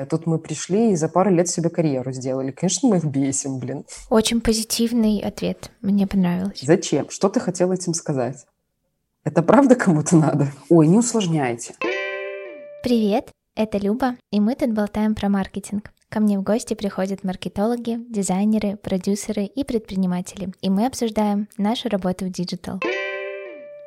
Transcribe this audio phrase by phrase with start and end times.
[0.00, 2.52] А тут мы пришли и за пару лет себе карьеру сделали.
[2.52, 3.84] Конечно, мы их бесим, блин.
[4.08, 5.70] Очень позитивный ответ.
[5.82, 6.62] Мне понравилось.
[6.62, 7.10] Зачем?
[7.10, 8.46] Что ты хотел этим сказать?
[9.24, 10.46] Это правда кому-то надо?
[10.70, 11.74] Ой, не усложняйте.
[12.82, 15.90] Привет, это Люба, и мы тут болтаем про маркетинг.
[16.08, 22.24] Ко мне в гости приходят маркетологи, дизайнеры, продюсеры и предприниматели, и мы обсуждаем нашу работу
[22.24, 22.80] в диджитал.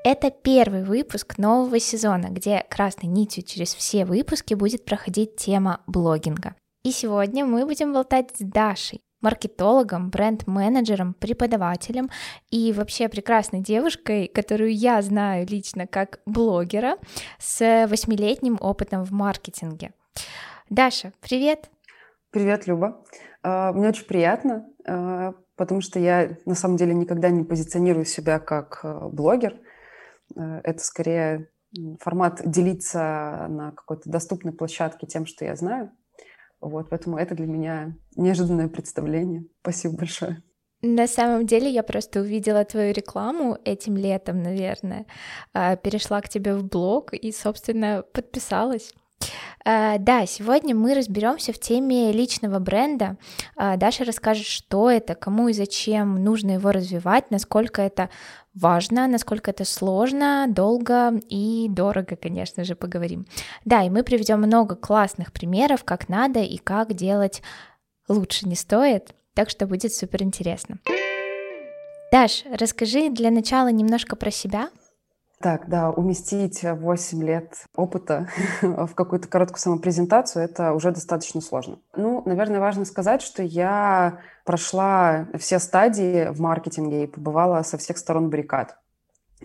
[0.05, 6.55] Это первый выпуск нового сезона, где красной нитью через все выпуски будет проходить тема блогинга.
[6.83, 12.09] И сегодня мы будем болтать с Дашей, маркетологом, бренд-менеджером, преподавателем
[12.51, 16.97] и вообще прекрасной девушкой, которую я знаю лично как блогера
[17.39, 19.93] с восьмилетним опытом в маркетинге.
[20.69, 21.69] Даша, привет!
[22.29, 23.05] Привет, Люба.
[23.41, 28.39] А, мне очень приятно, а, потому что я на самом деле никогда не позиционирую себя
[28.39, 29.61] как э, блогер–
[30.35, 31.49] это скорее
[31.99, 35.91] формат делиться на какой-то доступной площадке тем, что я знаю.
[36.61, 39.45] Вот, поэтому это для меня неожиданное представление.
[39.61, 40.43] Спасибо большое.
[40.81, 45.05] На самом деле я просто увидела твою рекламу этим летом, наверное,
[45.53, 48.93] а, перешла к тебе в блог и, собственно, подписалась.
[49.65, 53.17] А, да, сегодня мы разберемся в теме личного бренда.
[53.55, 58.09] А, Даша расскажет, что это, кому и зачем нужно его развивать, насколько это
[58.53, 63.25] важно, насколько это сложно, долго и дорого, конечно же, поговорим.
[63.63, 67.41] Да, и мы приведем много классных примеров, как надо и как делать
[68.09, 70.79] лучше не стоит, так что будет супер интересно.
[72.11, 74.69] Даш, расскажи для начала немножко про себя,
[75.43, 78.29] так, да, уместить 8 лет опыта
[78.61, 81.79] в какую-то короткую самопрезентацию– это уже достаточно сложно.
[81.97, 87.97] Ну, наверное, важно сказать, что я прошла все стадии в маркетинге и побывала со всех
[87.97, 88.77] сторон баррикад.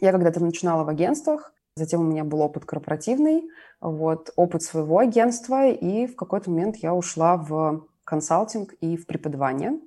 [0.00, 5.66] Я когда-то начинала в агентствах, затем у меня был опыт корпоративный, вот, опыт своего агентства,
[5.66, 9.80] и в какой-то момент я ушла в консалтинг и в преподавание.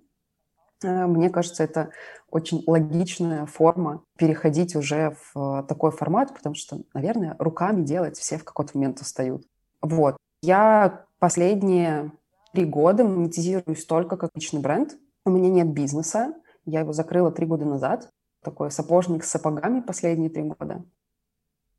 [0.83, 1.91] Э, мне кажется, это
[2.29, 8.43] очень логичная форма переходить уже в такой формат, потому что, наверное, руками делать все в
[8.43, 9.45] какой-то момент устают.
[9.81, 10.17] Вот.
[10.41, 12.11] Я последние
[12.53, 14.97] три года монетизируюсь только как личный бренд.
[15.25, 16.33] У меня нет бизнеса.
[16.65, 18.09] Я его закрыла три года назад.
[18.43, 20.83] Такой сапожник с сапогами последние три года.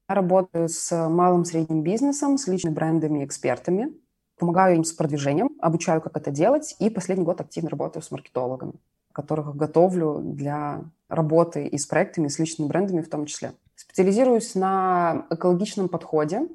[0.08, 3.94] Я работаю с малым средним бизнесом, с личными брендами и экспертами.
[4.38, 6.76] Помогаю им с продвижением, обучаю, как это делать.
[6.78, 8.74] И последний год активно работаю с маркетологами
[9.12, 13.52] которых готовлю для работы и с проектами, и с личными брендами в том числе.
[13.74, 16.48] Специализируюсь на экологичном подходе.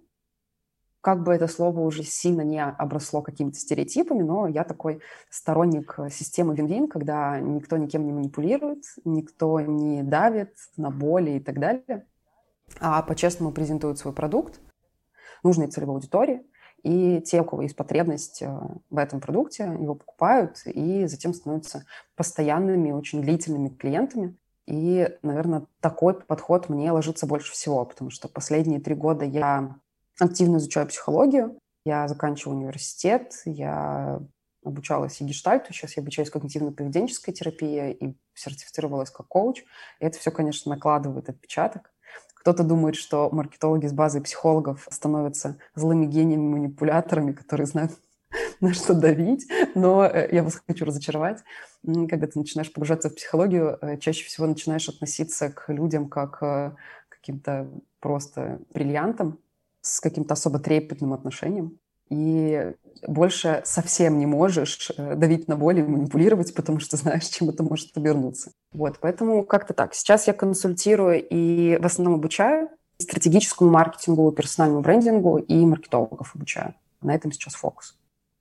[1.02, 6.56] Как бы это слово уже сильно не обросло какими-то стереотипами, но я такой сторонник системы
[6.56, 12.06] вин-вин, когда никто никем не манипулирует, никто не давит на боли и так далее,
[12.80, 14.60] а по-честному презентует свой продукт
[15.44, 16.46] нужной целевой аудитории–
[16.84, 21.86] и те, у кого есть потребность э, в этом продукте, его покупают и затем становятся
[22.16, 24.38] постоянными, очень длительными клиентами.
[24.68, 29.76] И, наверное, такой подход мне ложится больше всего, потому что последние три года я
[30.20, 34.20] активно изучаю психологию, я заканчиваю университет, я
[34.64, 39.62] обучалась и гештальту, сейчас я обучаюсь когнитивно-поведенческой терапии и сертифицировалась как коуч.
[40.00, 41.92] И это все, конечно, накладывает отпечаток.
[42.48, 47.92] Кто-то думает, что маркетологи с базой психологов становятся злыми гениями, манипуляторами, которые знают,
[48.62, 49.46] на что давить.
[49.76, 51.44] Но э, я вас хочу разочаровать.
[51.84, 56.72] Когда ты начинаешь погружаться в психологию, э, чаще всего начинаешь относиться к людям как э,
[57.10, 57.70] к каким-то
[58.00, 59.40] просто бриллиантам
[59.82, 61.78] с каким-то особо трепетным отношением
[62.10, 62.74] и
[63.06, 67.64] больше совсем не можешь э, давить на боль и манипулировать, потому что знаешь, чем это
[67.64, 68.52] может обернуться.
[68.74, 69.94] Вот, поэтому как-то так.
[69.94, 72.70] Сейчас я консультирую и в основном обучаю
[73.00, 76.74] стратегическому маркетингу, персональному брендингу и маркетологов обучаю.
[77.02, 77.96] На этом сейчас фокус.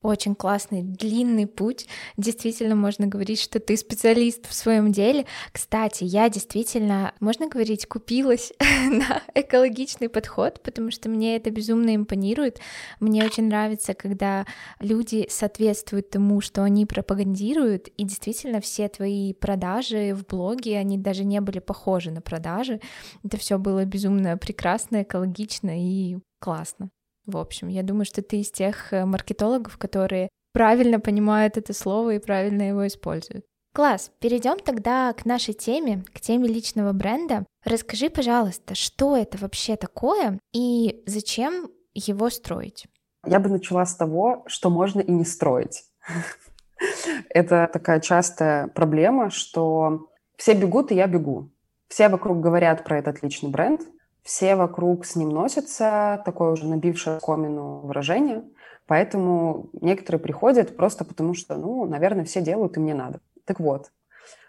[0.06, 1.88] Очень классный, длинный путь.
[2.16, 5.26] Действительно, можно говорить, что ты специалист в своем деле.
[5.50, 12.60] Кстати, я действительно, можно говорить, купилась на экологичный подход, потому что мне это безумно импонирует.
[13.00, 14.46] Мне очень нравится, когда
[14.78, 21.24] люди соответствуют тому, что они пропагандируют, и действительно все твои продажи в блоге, они даже
[21.24, 22.80] не были похожи на продажи.
[23.24, 26.90] Это все было безумно прекрасно, экологично и классно.
[27.26, 32.14] В общем, я думаю, что ты из тех э, маркетологов, которые правильно понимают это слово
[32.14, 33.44] и правильно его используют.
[33.74, 37.44] Класс, перейдем тогда к нашей теме, к теме личного бренда.
[37.64, 42.86] Расскажи, пожалуйста, что это вообще такое и зачем его строить?
[43.26, 45.84] Я бы начала с того, что можно и не строить.
[47.28, 51.50] Это такая частая проблема, что все бегут, и я бегу.
[51.88, 53.80] Все вокруг говорят про этот личный бренд,
[54.26, 58.42] все вокруг с ним носятся, такое уже набившее комину выражение,
[58.86, 63.20] поэтому некоторые приходят просто потому, что, ну, наверное, все делают, и мне надо.
[63.44, 63.92] Так вот,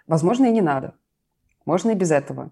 [0.08, 0.96] возможно, и не надо.
[1.66, 2.50] Можно и без этого.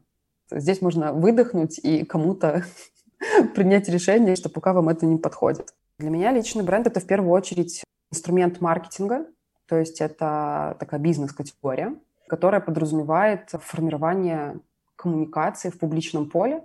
[0.51, 2.63] Здесь можно выдохнуть и кому-то
[3.55, 5.73] принять решение, что пока вам это не подходит.
[5.97, 9.25] Для меня личный бренд– это в первую очередь инструмент маркетинга,
[9.65, 11.95] то есть это такая бизнес-категория,
[12.27, 14.59] которая подразумевает формирование
[14.95, 16.61] коммуникации в публичном поле,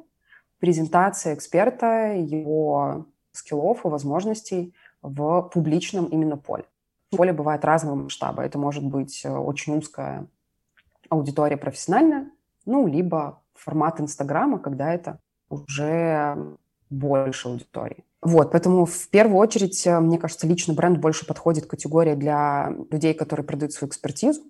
[0.60, 6.64] презентация эксперта, его скиллов и возможностей в публичном именно поле.
[7.10, 8.44] Поле бывает разного масштаба.
[8.44, 10.28] Это может быть э, очень узкая
[11.08, 12.30] аудитория профессиональная,
[12.66, 15.18] ну, либо формат Инстаграма, когда это
[15.48, 16.56] уже
[16.88, 18.04] больше аудитории.
[18.22, 23.14] Вот, поэтому в первую очередь, э, мне кажется, личный бренд больше подходит категории для людей,
[23.14, 24.42] которые продают свою экспертизу,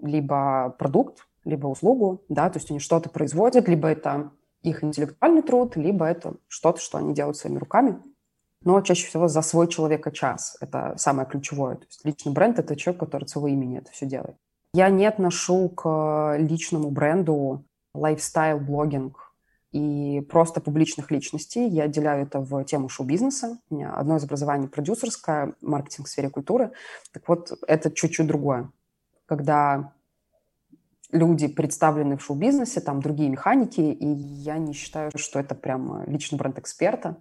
[0.00, 4.30] либо продукт, либо услугу, да, то есть они что-то производят, либо это
[4.62, 8.00] их интеллектуальный труд, либо это что-то, что они делают своими руками.
[8.62, 10.56] Но чаще всего за свой человека час.
[10.60, 11.76] Это самое ключевое.
[11.76, 14.36] То есть личный бренд– это человек, который от своего имени это все делает.
[14.74, 17.64] Я не отношу к личному бренду
[17.94, 19.14] лайфстайл-блогинг
[19.72, 21.68] и просто публичных личностей.
[21.68, 23.58] Я отделяю это в тему шоу-бизнеса.
[23.70, 26.72] У меня одно из образований продюсерское, маркетинг в сфере культуры.
[27.12, 28.70] Так вот, это чуть-чуть другое.
[29.26, 29.92] Когда
[31.10, 36.38] люди представлены в шоу-бизнесе, там другие механики, и я не считаю, что это прям личный
[36.38, 37.16] бренд эксперта.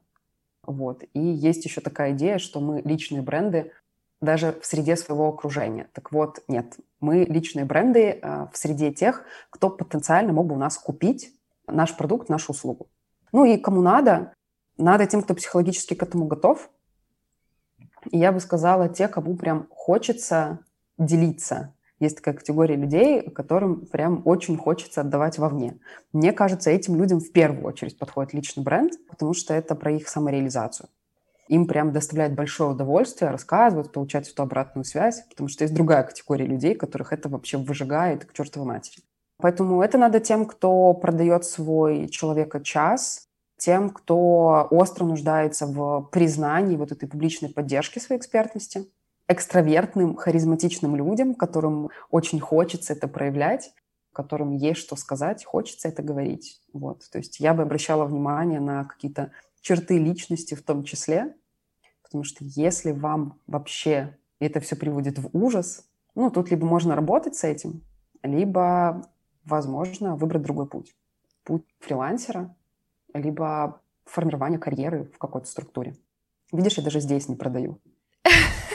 [0.63, 1.03] Вот.
[1.13, 3.71] И есть еще такая идея, что мы личные бренды
[4.19, 5.89] даже в среде своего окружения.
[5.93, 10.57] Так вот, нет, мы личные бренды э, в среде тех, кто потенциально мог бы у
[10.57, 11.33] нас купить
[11.67, 12.87] наш продукт, нашу услугу.
[13.31, 14.33] Ну и кому надо,
[14.77, 16.69] надо тем, кто психологически к этому готов.
[18.09, 20.59] И я бы сказала, те, кому прям хочется
[20.97, 25.79] делиться есть такая категория людей, которым прям очень хочется отдавать вовне.
[26.13, 30.07] Мне кажется, этим людям в первую очередь подходит личный бренд, потому что это про их
[30.07, 30.89] самореализацию.
[31.47, 36.45] Им прям доставляет большое удовольствие рассказывать, получать эту обратную связь, потому что есть другая категория
[36.45, 39.03] людей, которых это вообще выжигает к чертовой матери.
[39.37, 43.27] Поэтому это надо тем, кто продает свой человека час,
[43.57, 48.85] тем, кто остро нуждается в признании вот этой публичной поддержки своей экспертности–
[49.27, 53.73] экстравертным, харизматичным людям, которым очень хочется это проявлять,
[54.13, 56.61] которым есть что сказать, хочется это говорить.
[56.73, 57.07] Вот.
[57.11, 59.31] То есть я бы обращала внимание на какие-то
[59.61, 61.35] черты личности в том числе,
[62.01, 65.85] потому что если вам вообще это все приводит в ужас,
[66.15, 67.83] ну, тут либо можно работать с этим,
[68.23, 69.07] либо,
[69.45, 70.95] возможно, выбрать другой путь.
[71.43, 72.55] Путь фрилансера,
[73.13, 75.95] либо формирование карьеры в какой-то структуре.
[76.51, 77.79] Видишь, я даже здесь не продаю.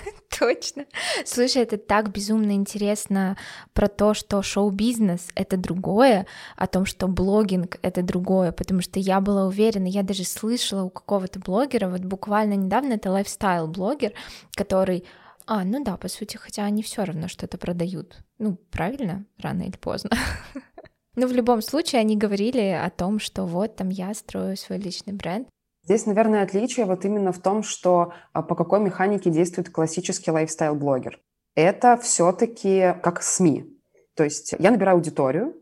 [0.43, 0.87] Точно.
[1.25, 3.37] Слушай, это так безумно интересно
[3.75, 9.21] про то, что шоу-бизнес— это другое, о том, что блогинг— это другое, потому что я
[9.21, 14.15] была уверена, я даже слышала у какого-то блогера, вот буквально недавно это лайфстайл-блогер,
[14.57, 15.05] который
[15.47, 18.19] а, ну да, по сути, хотя они все равно что-то продают.
[18.39, 20.11] Ну, правильно, рано или поздно.
[21.15, 25.13] Но в любом случае они говорили о том, что вот там я строю свой личный
[25.13, 25.49] бренд.
[25.85, 31.19] Здесь, наверное, отличие вот именно в том, что а, по какой механике действует классический лайфстайл-блогер.
[31.55, 33.67] Это все-таки как СМИ.
[34.15, 35.55] То есть я набираю аудиторию,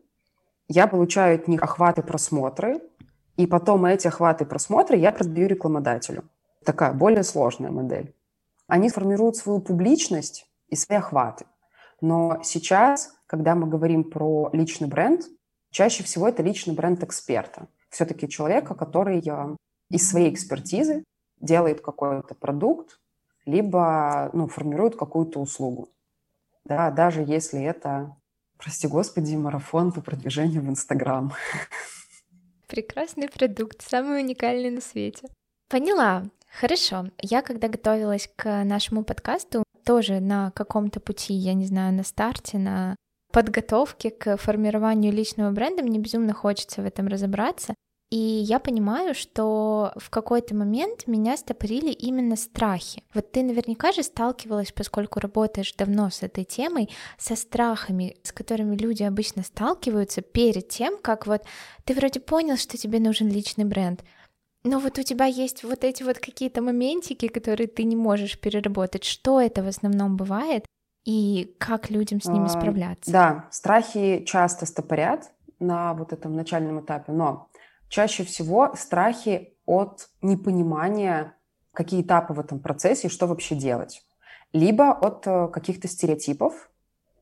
[0.68, 2.80] я получаю от них охваты просмотры,
[3.36, 6.24] и потом эти охваты просмотры я продаю рекламодателю.
[6.64, 8.14] Такая более сложная модель.
[8.66, 11.46] Они формируют свою публичность и свои охваты.
[12.00, 15.22] Но сейчас, когда мы говорим про личный бренд,
[15.70, 17.68] чаще всего это личный бренд эксперта.
[17.88, 19.56] Все-таки человека, который а,
[19.90, 21.04] из своей экспертизы
[21.40, 22.98] делает какой-то продукт,
[23.44, 25.88] либо ну, формирует какую-то услугу.
[26.64, 28.16] Да, даже если это,
[28.56, 31.32] прости господи, марафон по продвижению в Инстаграм.
[32.68, 35.28] Прекрасный продукт, самый уникальный на свете.
[35.68, 36.24] Поняла.
[36.60, 37.06] Хорошо.
[37.18, 42.58] Я, когда готовилась к нашему подкасту, тоже на каком-то пути, я не знаю, на старте,
[42.58, 42.96] на
[43.32, 47.74] подготовке к формированию личного бренда, мне безумно хочется в этом разобраться.
[48.10, 53.04] И я понимаю, что в какой-то момент меня стопорили именно страхи.
[53.14, 58.76] Вот ты наверняка же сталкивалась, поскольку работаешь давно с этой темой, со страхами, с которыми
[58.76, 61.42] люди обычно сталкиваются перед тем, как вот
[61.84, 64.02] ты вроде понял, что тебе нужен личный бренд,
[64.64, 69.04] но вот у тебя есть вот эти вот какие-то моментики, которые ты не можешь переработать.
[69.04, 70.66] Что это в основном бывает
[71.06, 73.10] и как людям с ними справляться?
[73.10, 77.48] Да, страхи часто стопорят на вот этом начальном этапе, но
[77.90, 81.34] Чаще всего страхи от непонимания,
[81.72, 84.06] какие этапы в этом процессе и что вообще делать.
[84.52, 86.70] Либо от э, каких-то стереотипов,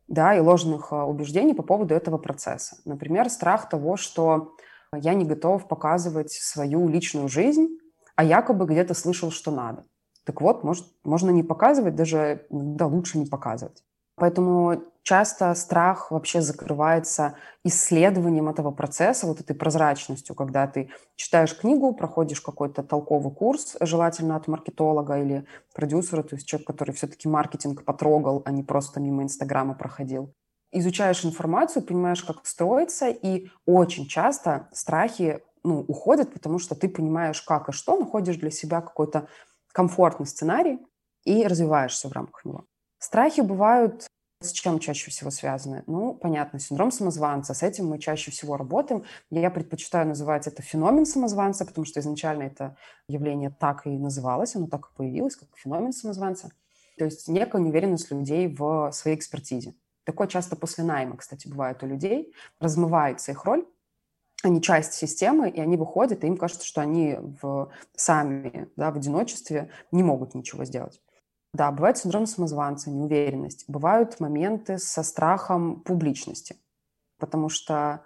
[0.08, 2.76] да, и ложных э, убеждений по поводу этого процесса.
[2.84, 4.56] Например, страх того, что
[4.94, 7.78] я не готов показывать свою личную жизнь,
[8.14, 9.87] а якобы где-то слышал, что надо.
[10.25, 13.82] Так вот, может, можно не показывать, даже да, лучше не показывать.
[14.18, 17.34] Поэтому часто страх вообще закрывается
[17.64, 24.37] исследованием этого процесса, вот этой прозрачностью, когда ты читаешь книгу, проходишь какой-то толковый курс, желательно
[24.37, 29.22] от маркетолога или продюсера, то есть человек, который все-таки маркетинг потрогал, а не просто мимо
[29.22, 30.34] Инстаграма проходил.
[30.72, 37.40] Изучаешь информацию, понимаешь, как строится, и очень часто страхи ну, уходят, потому что ты понимаешь,
[37.40, 39.28] как и что, находишь для себя какой-то
[39.72, 40.78] комфортный сценарий
[41.25, 42.64] и развиваешься в рамках него.
[43.09, 44.07] Страхи бывают
[44.43, 45.83] с чем чаще всего связаны?
[45.87, 47.55] Ну, понятно, синдром самозванца.
[47.55, 49.05] С этим мы чаще всего работаем.
[49.31, 52.77] Я предпочитаю называть это феномен самозванца, потому что изначально это
[53.09, 56.53] явление так и называлось, оно так и появилось, как феномен самозванца.
[56.99, 59.75] То есть некая неуверенность людей в своей экспертизе.
[60.05, 62.35] Такое часто после найма, кстати, бывает у людей.
[62.61, 63.65] Размывается их роль,
[64.43, 68.97] они часть системы, и они выходят, и им кажется, что они в, сами да, в
[68.97, 71.00] одиночестве не могут ничего сделать.
[71.55, 73.64] Да, бывает синдром самозванца, неуверенность.
[73.69, 76.57] Бывают моменты со страхом публичности,
[77.19, 78.05] потому что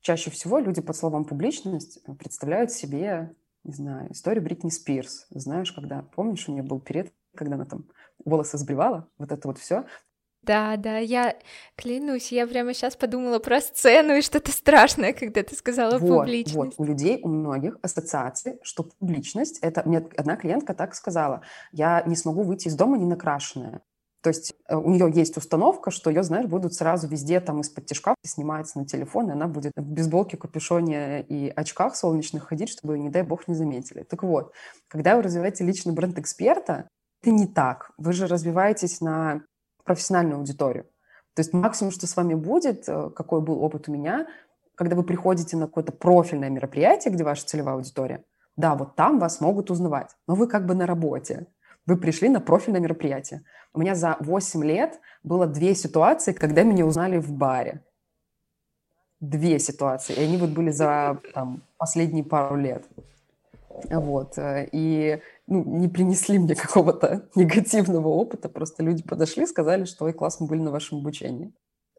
[0.00, 5.26] чаще всего люди под словом «публичность» представляют себе, не знаю, историю Бритни Спирс.
[5.30, 7.86] Знаешь, когда, помнишь, у нее был период, когда она там
[8.24, 9.86] волосы сбривала, вот это вот все.
[10.46, 11.36] Да, да, я
[11.76, 16.56] клянусь, я прямо сейчас подумала про сцену и что-то страшное, когда ты сказала вот, публичность.
[16.56, 22.02] Вот, у людей, у многих ассоциации, что публичность, это мне одна клиентка так сказала, я
[22.06, 23.80] не смогу выйти из дома не накрашенная.
[24.24, 27.84] То есть э, у нее есть установка, что ее, знаешь, будут сразу везде там из-под
[27.84, 32.98] тяжка снимается на телефон, и она будет в бейсболке, капюшоне и очках солнечных ходить, чтобы,
[32.98, 34.02] не дай бог, не заметили.
[34.02, 34.54] Так вот,
[34.88, 36.88] когда вы развиваете личный бренд эксперта,
[37.22, 37.90] это не так.
[37.98, 39.42] Вы же развиваетесь на
[39.84, 40.84] профессиональную аудиторию.
[41.34, 44.26] То есть максимум, что с вами будет, э, какой был опыт у меня,
[44.74, 48.24] когда вы приходите на какое-то профильное мероприятие, где ваша целевая аудитория,
[48.56, 51.46] да, вот там вас могут узнавать, но вы как бы на работе.
[51.86, 53.42] Вы пришли на профильное мероприятие.
[53.74, 57.82] У меня за 8 лет было две ситуации, когда меня узнали в баре.
[59.20, 60.14] Две ситуации.
[60.14, 62.84] И они вот были за там, последние пару лет.
[63.90, 64.38] Вот.
[64.38, 70.12] Э, и ну, не принесли мне какого-то негативного опыта, просто люди подошли, сказали, что ой,
[70.12, 71.52] класс, мы были на вашем обучении.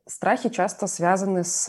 [0.07, 1.67] Страхи часто связаны с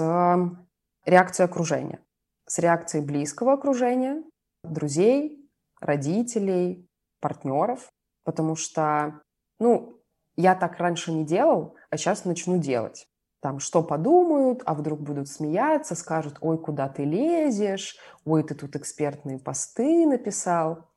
[1.05, 2.01] реакцией окружения,
[2.47, 4.23] с реакцией близкого окружения,
[4.63, 5.49] друзей,
[5.81, 6.89] родителей,
[7.21, 7.89] партнеров,
[8.25, 9.21] потому что,
[9.59, 10.01] ну,
[10.37, 13.09] я так раньше не делал, а сейчас начну делать.
[13.41, 18.77] Там, что подумают, а вдруг будут смеяться, скажут, ой, куда ты лезешь, ой, ты тут
[18.77, 20.89] экспертные посты написал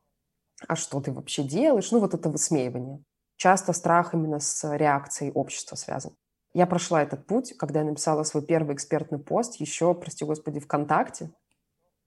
[0.67, 1.91] а что ты вообще делаешь?
[1.91, 3.03] Ну, вот это высмеивание.
[3.37, 6.13] Часто страх именно с реакцией общества связан.
[6.53, 11.31] Я прошла этот путь, когда я написала свой первый экспертный пост еще, прости господи, ВКонтакте.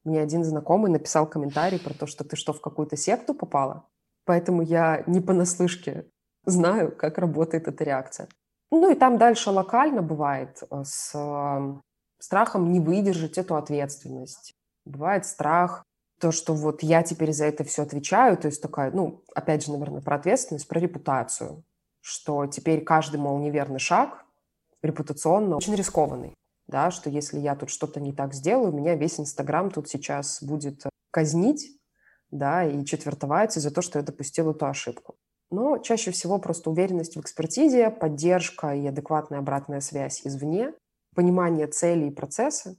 [0.04, 3.88] Мне один знакомый написал комментарий про то, что ты что, в какую-то секту попала?
[4.25, 6.06] Поэтому я не понаслышке
[6.44, 8.28] знаю, как работает эта реакция.
[8.71, 11.80] Ну и там дальше локально бывает э, с э,
[12.18, 14.54] страхом не выдержать эту ответственность.
[14.85, 15.85] Бывает страх
[16.22, 19.72] то, что вот я теперь за это все отвечаю, то есть такая, ну, опять же,
[19.72, 21.64] наверное, про ответственность, про репутацию,
[22.00, 24.24] что теперь каждый, мол, неверный шаг
[24.82, 26.36] репутационно очень рискованный,
[26.68, 30.84] да, что если я тут что-то не так сделаю, меня весь Инстаграм тут сейчас будет
[31.10, 31.76] казнить,
[32.30, 35.16] да, и четвертовать за то, что я допустил эту ошибку.
[35.50, 40.72] Но чаще всего просто уверенность в экспертизе, поддержка и адекватная обратная связь извне,
[41.16, 42.76] понимание целей и процесса,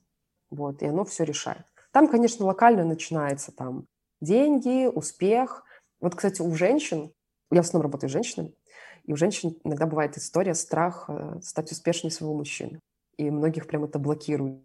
[0.49, 1.65] вот, и оно все решает.
[1.93, 3.85] Там, конечно, локально начинается там
[4.19, 5.63] деньги, успех.
[6.01, 7.13] Вот, кстати, у женщин,
[7.51, 8.55] я в основном работаю с женщинами,
[9.03, 12.79] и у женщин иногда бывает история, страх э, стать успешнее своего мужчины.
[13.17, 14.63] И многих прям это блокирует.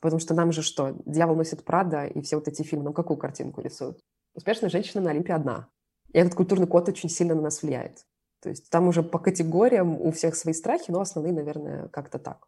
[0.00, 0.94] Потому что нам же что?
[1.06, 3.98] Дьявол носит Прада, и все вот эти фильмы, нам какую картинку рисуют?
[4.34, 5.68] Успешная женщина на Олимпе одна.
[6.12, 8.04] И этот культурный код очень сильно на нас влияет.
[8.40, 12.46] То есть там уже по категориям у всех свои страхи, но основные, наверное, как-то так.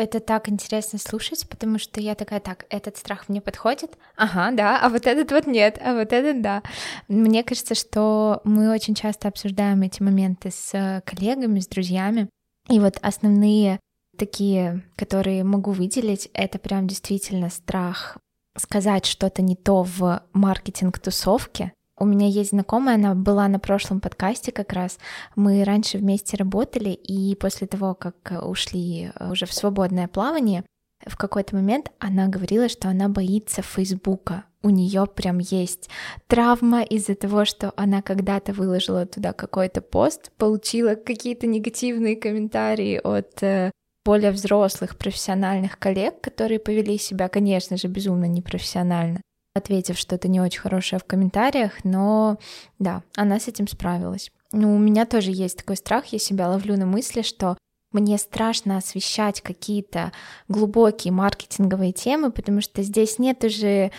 [0.00, 4.80] Это так интересно слушать, потому что я такая, так, этот страх мне подходит, ага, да,
[4.80, 6.62] а вот этот вот нет, а вот этот да.
[7.06, 12.30] Мне кажется, что мы очень часто обсуждаем эти моменты с коллегами, с друзьями,
[12.70, 13.78] и вот основные
[14.16, 18.16] такие, которые могу выделить, это прям действительно страх
[18.56, 24.50] сказать что-то не то в маркетинг-тусовке, у меня есть знакомая, она была на прошлом подкасте
[24.50, 24.98] как раз.
[25.36, 30.64] Мы раньше вместе работали, и после того, как ушли э, уже в свободное плавание,
[31.06, 34.44] в какой-то момент она говорила, что она боится Фейсбука.
[34.62, 35.88] У нее прям есть
[36.26, 43.42] травма из-за того, что она когда-то выложила туда какой-то пост, получила какие-то негативные комментарии от
[43.42, 43.70] э,
[44.04, 49.20] более взрослых профессиональных коллег, которые повели себя, конечно же, безумно непрофессионально,
[49.54, 52.38] ответив что-то не очень хорошее в комментариях, но
[52.78, 54.30] да, она с этим справилась.
[54.52, 57.56] Ну, у меня тоже есть такой страх, я себя ловлю на мысли, что
[57.92, 60.12] мне страшно освещать какие-то
[60.48, 63.90] глубокие маркетинговые темы, потому что здесь нет уже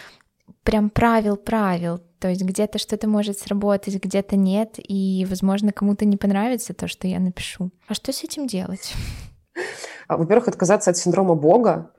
[0.64, 6.74] прям правил-правил, то есть где-то что-то может сработать, где-то нет, и, возможно, кому-то не понравится
[6.74, 7.72] то, что я напишу.
[7.88, 8.94] А что с этим делать?
[10.08, 11.92] А, во-первых, отказаться от синдрома Бога,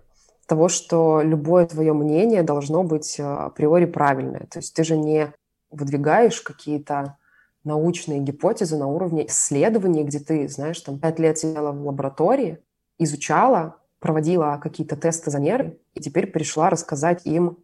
[0.52, 4.47] того, что любое твое мнение должно быть а, априори правильное.
[4.50, 5.32] То есть ты же не
[5.71, 7.16] выдвигаешь какие-то
[7.64, 12.59] научные гипотезы на уровне исследований, где ты, знаешь, там пять лет сидела в лаборатории,
[12.99, 17.56] изучала, проводила какие-то тесты замеры, и теперь пришла рассказать им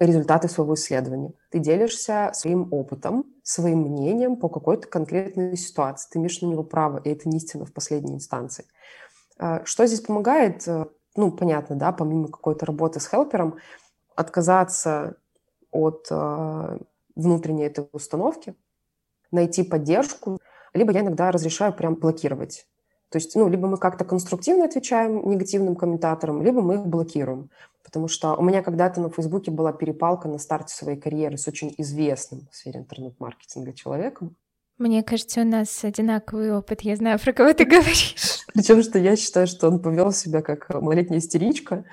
[0.00, 1.34] результаты своего исследования.
[1.52, 6.08] Ты делишься своим опытом, своим мнением по какой-то конкретной ситуации.
[6.10, 8.64] Ты имеешь на него право, и это не истина в последней инстанции.
[9.38, 10.66] А, что здесь помогает?
[11.16, 13.56] Ну, понятно, да, помимо какой-то работы с хелпером,
[14.14, 15.16] отказаться
[15.70, 16.78] от э,
[17.14, 18.54] внутренней этой установки,
[19.30, 20.38] найти поддержку,
[20.74, 22.66] либо я иногда разрешаю прям блокировать.
[23.10, 27.50] То есть, ну, либо мы как-то конструктивно отвечаем негативным комментаторам, либо мы их блокируем.
[27.82, 31.74] Потому что у меня когда-то на Фейсбуке была перепалка на старте своей карьеры с очень
[31.78, 34.36] известным в сфере интернет-маркетинга человеком.
[34.78, 36.82] Мне кажется, у нас одинаковый опыт.
[36.82, 38.14] Я знаю, про кого ты говоришь.
[38.54, 41.84] Причем, что я считаю, что он повел себя как малолетняя истеричка.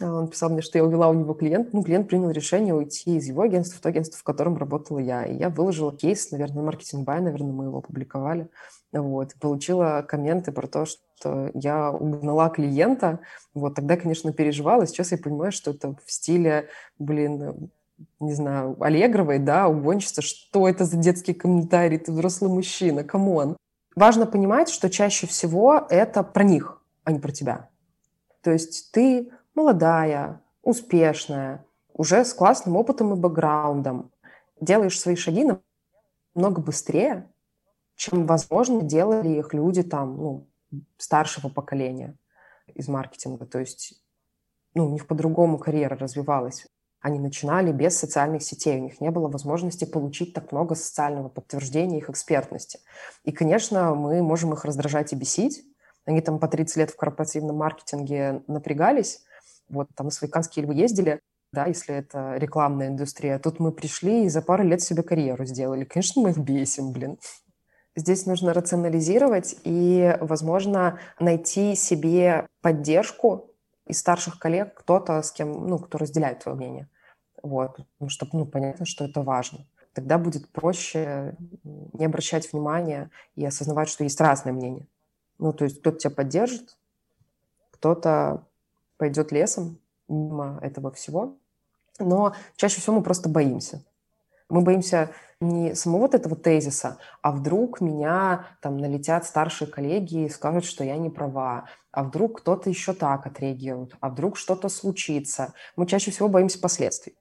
[0.00, 1.72] Он писал мне, что я увела у него клиент.
[1.72, 5.24] Ну, клиент принял решение уйти из его агентства в то агентство, в котором работала я.
[5.24, 8.48] И я выложила кейс, наверное, маркетинг бай, наверное, мы его опубликовали.
[8.92, 9.34] Вот.
[9.40, 13.18] Получила комменты про то, что я угнала клиента.
[13.52, 13.74] Вот.
[13.74, 14.86] Тогда, конечно, переживала.
[14.86, 16.68] Сейчас я понимаю, что это в стиле,
[17.00, 17.72] блин,
[18.20, 23.56] не знаю, Аллегровой, да, угонщица, что это за детский комментарий, ты взрослый мужчина, come on.
[23.96, 27.68] Важно понимать, что чаще всего это про них, а не про тебя.
[28.42, 34.12] То есть ты молодая, успешная, уже с классным опытом и бэкграундом,
[34.60, 35.50] делаешь свои шаги
[36.34, 37.28] намного быстрее,
[37.96, 40.46] чем, возможно, делали их люди там, ну,
[40.96, 42.16] старшего поколения
[42.74, 43.46] из маркетинга.
[43.46, 44.00] То есть
[44.74, 46.66] ну, у них по-другому карьера развивалась.
[47.00, 51.98] Они начинали без социальных сетей, у них не было возможности получить так много социального подтверждения
[51.98, 52.80] их экспертности.
[53.24, 55.62] И, конечно, мы можем их раздражать и бесить.
[56.04, 59.22] Они там по 30 лет в корпоративном маркетинге напрягались,
[59.68, 61.20] вот там на свои канские львы ездили,
[61.52, 63.38] да, если это рекламная индустрия.
[63.38, 65.84] Тут мы пришли и за пару лет себе карьеру сделали.
[65.84, 67.18] Конечно, мы их бесим, блин.
[67.96, 73.47] Здесь нужно рационализировать и, возможно, найти себе поддержку
[73.88, 76.88] из старших коллег, кто-то, с кем, ну, кто разделяет твое мнение.
[77.42, 79.66] Вот, потому что, ну, понятно, что это важно.
[79.92, 84.86] Тогда будет проще не обращать внимания и осознавать, что есть разное мнение.
[85.38, 86.78] Ну, то есть кто-то тебя поддержит,
[87.70, 88.46] кто-то
[88.96, 91.36] пойдет лесом мимо этого всего.
[91.98, 93.84] Но чаще всего мы просто боимся.
[94.48, 100.28] Мы боимся не самого вот этого тезиса, а вдруг меня там налетят старшие коллеги и
[100.28, 105.54] скажут, что я не права, а вдруг кто-то еще так отреагирует, а вдруг что-то случится.
[105.76, 107.16] Мы чаще всего боимся последствий.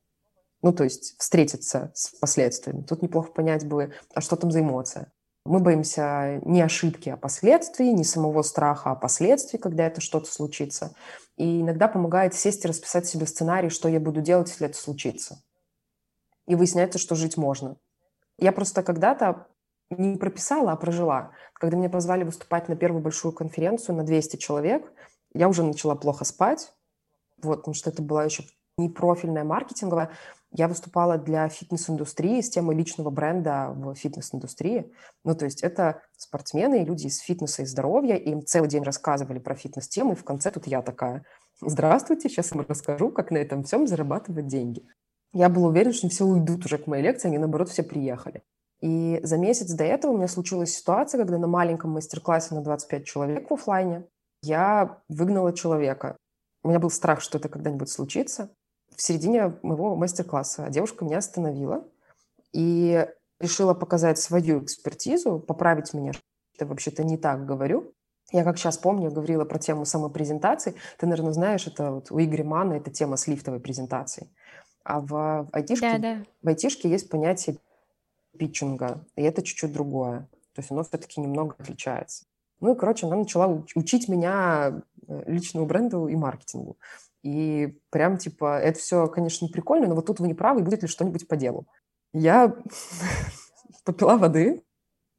[0.63, 2.81] Ну, то есть встретиться с последствиями.
[2.81, 5.11] Тут неплохо понять бы, а что там за эмоция.
[5.45, 10.93] Мы боимся не ошибки, а последствий, не самого страха, а последствий, когда это что-то случится.
[11.37, 15.41] И иногда помогает сесть и расписать себе сценарий, что я буду делать, если это случится.
[16.47, 17.77] И выясняется, что жить можно.
[18.37, 19.47] Я просто когда-то
[19.89, 21.31] не прописала, а прожила.
[21.53, 24.91] Когда меня позвали выступать на первую большую конференцию на 200 человек,
[25.33, 26.73] я уже начала плохо спать,
[27.41, 28.43] вот, потому что это была еще
[28.77, 30.11] не профильная маркетинговая.
[30.51, 34.91] Я выступала для фитнес-индустрии с темой личного бренда в фитнес-индустрии.
[35.25, 38.83] Ну, то есть это спортсмены и люди из фитнеса и здоровья, и им целый день
[38.83, 41.25] рассказывали про фитнес-темы, и в конце тут я такая,
[41.59, 44.87] здравствуйте, сейчас я вам расскажу, как на этом всем зарабатывать деньги.
[45.37, 48.43] Я была уверена, что все уйдут уже к моей лекции, они, наоборот, все приехали.
[48.81, 53.05] И за месяц до этого у меня случилась ситуация, когда на маленьком мастер-классе на 25
[53.05, 54.05] человек в офлайне
[54.41, 56.17] я выгнала человека.
[56.63, 58.49] У меня был страх, что это когда-нибудь случится
[58.97, 61.85] в середине моего мастер-класса девушка меня остановила
[62.51, 63.07] и
[63.39, 66.23] решила показать свою экспертизу, поправить меня, что
[66.59, 67.93] я вообще-то не так говорю.
[68.31, 70.75] Я как сейчас помню, говорила про тему самопрезентации.
[70.97, 74.29] Ты, наверное, знаешь, это вот у Игоря Мана это тема с лифтовой презентацией.
[74.87, 76.23] А в айтишке, да, да.
[76.41, 77.57] в айтишке есть понятие
[78.39, 80.29] питчинга, и это чуть-чуть другое.
[80.53, 82.23] То есть оно все-таки немного отличается.
[82.61, 86.77] Ну и, короче, она начала учить меня э, личному бренду и маркетингу.
[87.21, 90.87] И прям, типа, это все, конечно, прикольно, но вот тут вы не правы, будет ли
[90.87, 91.67] что-нибудь по делу.
[92.13, 92.55] Я
[93.83, 94.63] попила воды,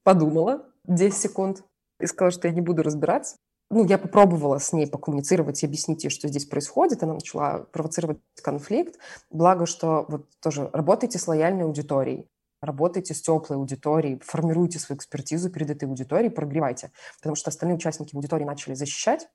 [0.02, 1.62] подумала 10 секунд
[2.00, 3.36] и сказала, что я не буду разбираться.
[3.70, 7.02] Ну, я попробовала с ней покоммуницировать и объяснить ей, что здесь происходит.
[7.02, 8.98] Она начала провоцировать конфликт.
[9.30, 12.26] Благо, что вот тоже работайте с лояльной аудиторией,
[12.62, 16.92] работайте с теплой аудиторией, формируйте свою экспертизу перед этой аудиторией, прогревайте.
[17.18, 19.28] Потому что остальные участники аудитории начали защищать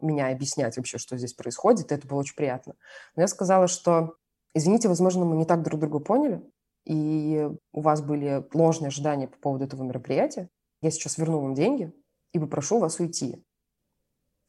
[0.00, 2.74] меня, объяснять вообще, что здесь происходит, и это было очень приятно.
[3.16, 4.16] Но я сказала, что,
[4.54, 6.42] извините, возможно, мы не так друг друга поняли,
[6.84, 10.50] и у вас были ложные ожидания по поводу этого мероприятия.
[10.82, 11.92] Я сейчас верну вам деньги
[12.32, 13.42] и попрошу вас уйти.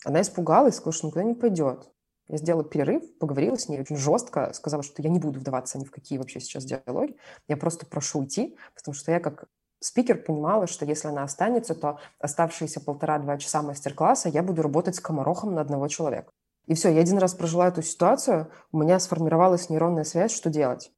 [0.05, 1.89] Она испугалась, сказала, что никуда не пойдет.
[2.27, 5.83] Я сделала перерыв, поговорила с ней очень жестко, сказала, что я не буду вдаваться ни
[5.83, 7.17] в какие вообще сейчас диалоги.
[7.47, 9.45] Я просто прошу уйти, потому что я как
[9.79, 15.01] спикер понимала, что если она останется, то оставшиеся полтора-два часа мастер-класса я буду работать с
[15.01, 16.31] комарохом на одного человека.
[16.65, 20.91] И все, я один раз прожила эту ситуацию, у меня сформировалась нейронная связь, что делать.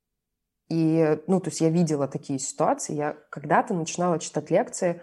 [0.70, 2.96] И, ну, то есть я видела такие ситуации.
[2.96, 5.02] Я когда-то начинала читать лекции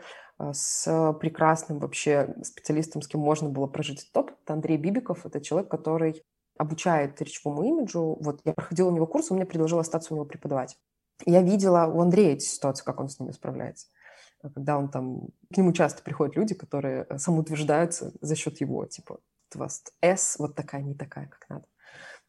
[0.53, 4.37] с прекрасным вообще специалистом, с кем можно было прожить опыт.
[4.45, 5.25] Это Андрей Бибиков.
[5.27, 6.25] Это человек, который
[6.59, 8.19] обучает речевому имиджу.
[8.21, 10.77] Вот я проходила у него курс, он мне предложил остаться у него преподавать.
[11.25, 13.89] Я видела у Андрея эти ситуации, как он с ними справляется.
[14.55, 15.29] Когда он там...
[15.53, 19.21] К нему часто приходят люди, которые самоутверждаются за счет его, типа,
[19.55, 21.67] у вас S вот такая, не такая, как надо.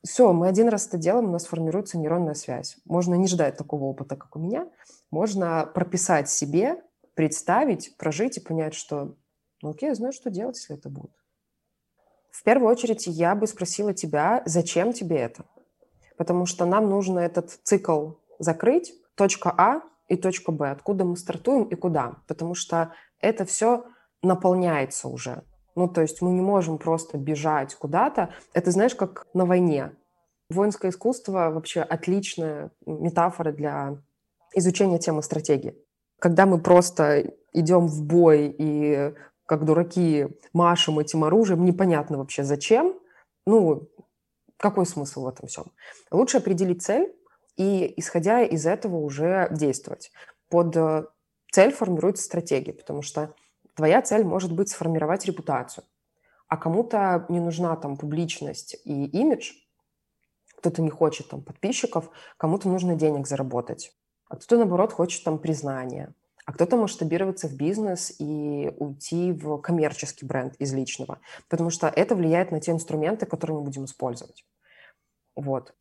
[0.03, 2.77] Все, мы один раз это делаем, у нас формируется нейронная связь.
[2.85, 4.69] Можно не ждать такого опыта, как у меня.
[5.11, 6.83] Можно прописать себе
[7.15, 9.15] представить, прожить и понять, что,
[9.61, 11.11] ну окей, я знаю, что делать, если это будет.
[12.31, 15.45] В первую очередь я бы спросила тебя, зачем тебе это?
[16.17, 21.65] Потому что нам нужно этот цикл закрыть, точка А и точка Б, откуда мы стартуем
[21.65, 22.17] и куда.
[22.27, 23.85] Потому что это все
[24.23, 25.43] наполняется уже.
[25.75, 28.33] Ну, то есть мы не можем просто бежать куда-то.
[28.53, 29.95] Это, знаешь, как на войне.
[30.49, 33.97] Воинское искусство вообще отличная метафора для
[34.55, 35.82] изучения темы стратегии
[36.23, 39.13] когда мы просто идем в бой и
[39.45, 42.97] как дураки машем этим оружием, непонятно вообще зачем,
[43.45, 43.89] ну,
[44.55, 45.65] какой смысл в этом всем?
[46.11, 47.13] Лучше определить цель
[47.57, 50.13] и, исходя из этого, уже действовать.
[50.47, 51.03] Под э,
[51.51, 53.35] цель формируется стратегия, потому что
[53.75, 55.83] твоя цель может быть сформировать репутацию,
[56.47, 59.51] а кому-то не нужна там публичность и имидж,
[60.55, 63.91] кто-то не хочет там подписчиков, кому-то нужно денег заработать
[64.29, 66.13] а кто-то, наоборот, хочет там признания,
[66.45, 72.15] а кто-то масштабироваться в бизнес и уйти в коммерческий бренд из личного, потому что это
[72.15, 74.45] влияет на те инструменты, которые мы будем использовать.
[75.35, 75.73] Вот.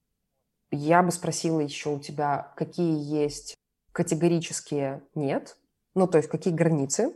[0.71, 3.57] Я бы спросила еще у тебя, какие есть
[3.93, 5.59] категорические нет,
[5.95, 7.13] ну, то есть какие границы,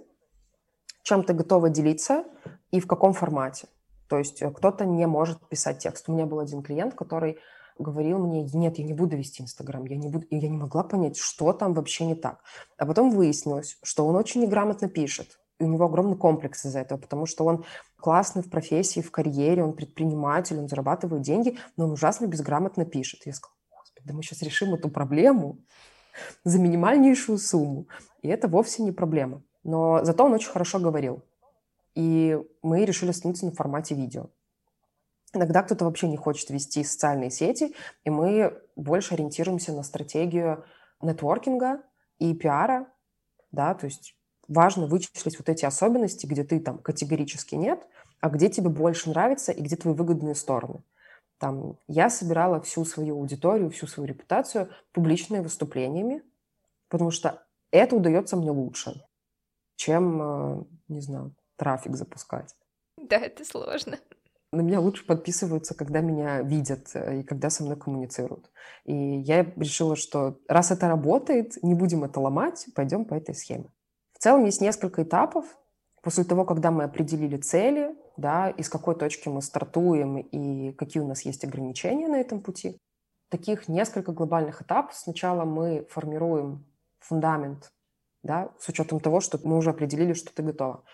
[1.02, 2.24] чем ты готова делиться
[2.70, 3.68] и в каком формате.
[4.08, 6.08] То есть э, кто-то не может писать текст.
[6.08, 7.38] У меня был один клиент, который
[7.78, 11.16] говорил мне, нет, я не буду вести Инстаграм, я не буду, я не могла понять,
[11.16, 12.42] что там вообще не так.
[12.78, 16.98] А потом выяснилось, что он очень неграмотно пишет, и у него огромный комплекс из-за этого,
[16.98, 17.64] потому что он
[17.96, 23.26] классный в профессии, в карьере, он предприниматель, он зарабатывает деньги, но он ужасно безграмотно пишет.
[23.26, 25.58] Я сказала, господи, да мы сейчас решим эту проблему
[26.44, 27.86] за минимальнейшую сумму.
[28.22, 29.42] И это вовсе не проблема.
[29.64, 31.22] Но зато он очень хорошо говорил.
[31.94, 34.28] И мы решили остановиться на формате видео.
[35.36, 40.64] Иногда кто-то вообще не хочет вести социальные сети, и мы больше ориентируемся на стратегию
[41.02, 41.82] нетворкинга
[42.18, 42.86] и пиара,
[43.52, 44.16] да, то есть
[44.48, 47.86] важно вычислить вот эти особенности, где ты там категорически нет,
[48.20, 50.82] а где тебе больше нравится и где твои выгодные стороны.
[51.36, 56.22] Там я собирала всю свою аудиторию, всю свою репутацию публичными выступлениями,
[56.88, 59.04] потому что это удается мне лучше,
[59.76, 62.56] чем, э, не знаю, трафик запускать.
[62.96, 63.98] Да, это сложно
[64.56, 68.50] на меня лучше подписываются, когда меня видят э, и когда со мной коммуницируют.
[68.84, 73.70] И я решила, что раз это работает, не будем это ломать, пойдем по этой схеме.
[74.12, 75.44] В целом есть несколько этапов.
[76.02, 81.06] После того, когда мы определили цели, да, из какой точки мы стартуем и какие у
[81.06, 82.78] нас есть ограничения на этом пути,
[83.28, 84.94] таких несколько глобальных этапов.
[84.94, 86.64] Сначала мы формируем
[87.00, 87.72] фундамент,
[88.22, 90.84] да, с учетом того, что мы уже определили, что ты готова.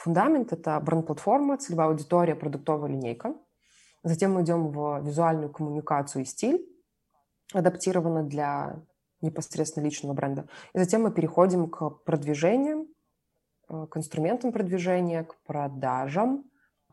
[0.00, 3.34] Фундамент– это бренд-платформа, целевая аудитория, продуктовая линейка.
[4.02, 6.66] Затем мы идем в визуальную коммуникацию и стиль,
[7.52, 8.80] адаптированно для
[9.20, 10.48] непосредственно личного бренда.
[10.72, 12.86] И затем мы переходим к продвижениям,
[13.68, 16.44] э, к инструментам продвижения, к продажам,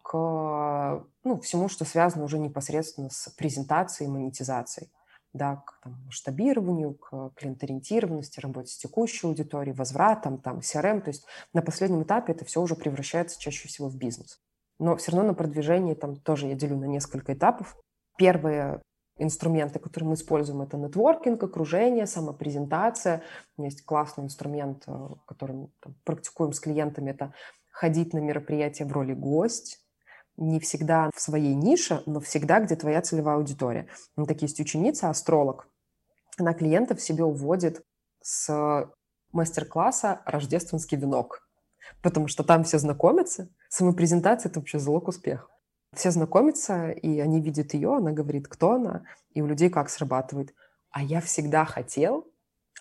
[0.03, 4.91] к ну, всему, что связано уже непосредственно с презентацией и монетизацией
[5.33, 11.01] да, к там, масштабированию, к клиенториентированности, работе с текущей аудиторией, возвратам, там, CRM.
[11.01, 14.39] То есть на последнем этапе это все уже превращается чаще всего в бизнес.
[14.79, 17.75] Но все равно на продвижении там тоже я делю на несколько этапов.
[18.17, 18.81] Первые
[19.17, 23.23] инструменты, которые мы используем, это нетворкинг, окружение, самопрезентация.
[23.57, 27.33] У меня есть классный инструмент, э, который мы там, практикуем с клиентами, это
[27.71, 29.79] ходить на мероприятия в роли гость,
[30.37, 33.87] не всегда в своей нише, но всегда, где твоя целевая аудитория.
[34.15, 35.67] У меня так есть ученица, астролог.
[36.37, 37.83] Она клиентов себе уводит
[38.21, 38.89] с
[39.31, 41.47] мастер-класса «Рождественский венок»,
[42.01, 43.49] потому что там все знакомятся.
[43.69, 45.47] Самопрезентация– это вообще залог успеха.
[45.93, 50.53] Все знакомятся, и они видят ее, она говорит, кто она, и у людей как срабатывает.
[50.91, 52.27] А я всегда хотел,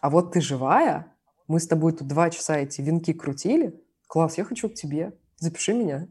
[0.00, 1.14] а вот ты живая,
[1.48, 5.72] мы с тобой тут два часа эти венки крутили, класс, я хочу к тебе, запиши
[5.72, 6.08] меня.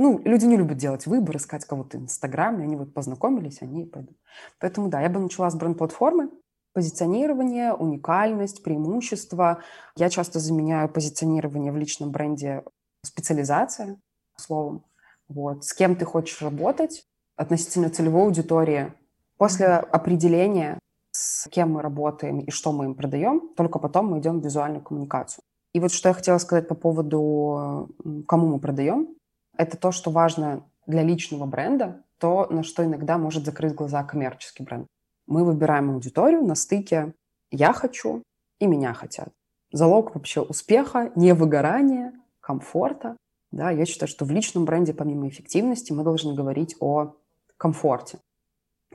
[0.00, 4.16] Ну, люди не любят делать выбор, искать кого-то в Инстаграме, они вот познакомились, они пойдут.
[4.58, 6.30] Поэтому, да, я бы начала с бренд-платформы,
[6.72, 9.60] позиционирование, уникальность, преимущество.
[9.96, 12.64] Я часто заменяю позиционирование в личном бренде
[13.04, 14.00] специализация,
[14.38, 14.86] словом.
[15.28, 15.66] Вот.
[15.66, 17.04] С кем ты хочешь работать
[17.36, 18.94] относительно целевой аудитории.
[19.36, 20.78] После определения,
[21.10, 24.82] с кем мы работаем и что мы им продаем, только потом мы идем в визуальную
[24.82, 25.44] коммуникацию.
[25.74, 27.90] И вот что я хотела сказать по поводу,
[28.26, 29.19] кому мы продаем,
[29.60, 34.62] это то, что важно для личного бренда, то, на что иногда может закрыть глаза коммерческий
[34.62, 34.86] бренд.
[35.26, 37.12] Мы выбираем аудиторию на стыке
[37.50, 38.22] «я хочу»
[38.58, 39.28] и «меня хотят».
[39.70, 43.18] Залог вообще успеха, невыгорания, комфорта.
[43.52, 47.16] Да, я считаю, что в личном бренде помимо эффективности мы должны говорить о
[47.58, 48.18] комфорте,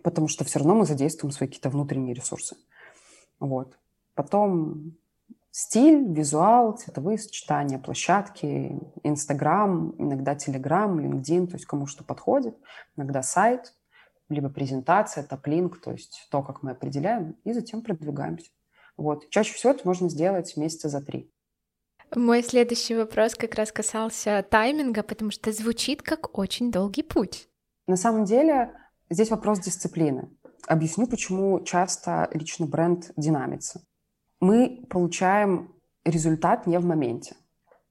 [0.01, 2.57] потому что все равно мы задействуем свои какие-то внутренние ресурсы.
[3.39, 3.77] Вот.
[4.15, 4.97] Потом
[5.55, 12.57] стиль, визуал, цветовые сочетания, площадки, Инстаграм, иногда Телеграм, LinkedIn, то есть кому что подходит,
[12.97, 13.73] иногда сайт,
[14.27, 18.51] либо презентация, топлинк, то есть то, как мы определяем, и затем продвигаемся.
[18.97, 19.29] Вот.
[19.29, 21.31] Чаще всего это можно сделать месяца за три.
[22.13, 27.47] Мой следующий вопрос как раз касался тайминга, потому что звучит как очень долгий путь.
[27.87, 28.73] На самом деле
[29.09, 30.29] здесь вопрос дисциплины.
[30.67, 33.85] Объясню, почему часто личный бренд динамится
[34.45, 37.35] мы получаем результат не в моменте.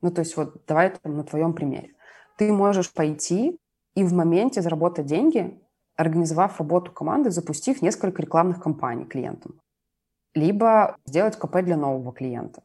[0.03, 1.95] Ну, то есть вот давай там, на твоем примере.
[2.37, 3.59] Ты можешь пойти
[3.97, 5.61] и в моменте заработать деньги,
[5.97, 9.61] организовав работу команды, запустив несколько рекламных кампаний клиентам.
[10.33, 12.63] Либо сделать КП для нового клиента.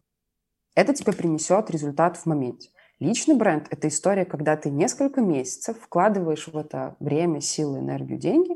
[0.75, 2.69] Это тебе принесет результат в моменте.
[2.99, 8.55] Личный бренд– это история, когда ты несколько месяцев вкладываешь в это время, силы, энергию, деньги.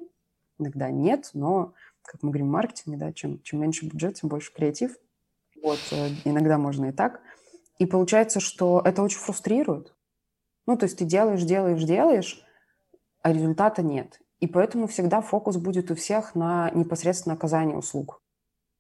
[0.60, 4.54] Иногда нет, но, как мы говорим в маркетинге, да, чем, чем меньше бюджет, тем больше
[4.54, 4.96] креатив.
[5.63, 7.21] Вот, э, иногда можно и так.
[7.80, 9.95] И получается, что это очень фрустрирует.
[10.67, 12.45] Ну, то есть ты делаешь, делаешь, делаешь,
[13.21, 14.19] а результата нет.
[14.39, 18.21] И поэтому всегда фокус будет у всех на непосредственно оказании услуг.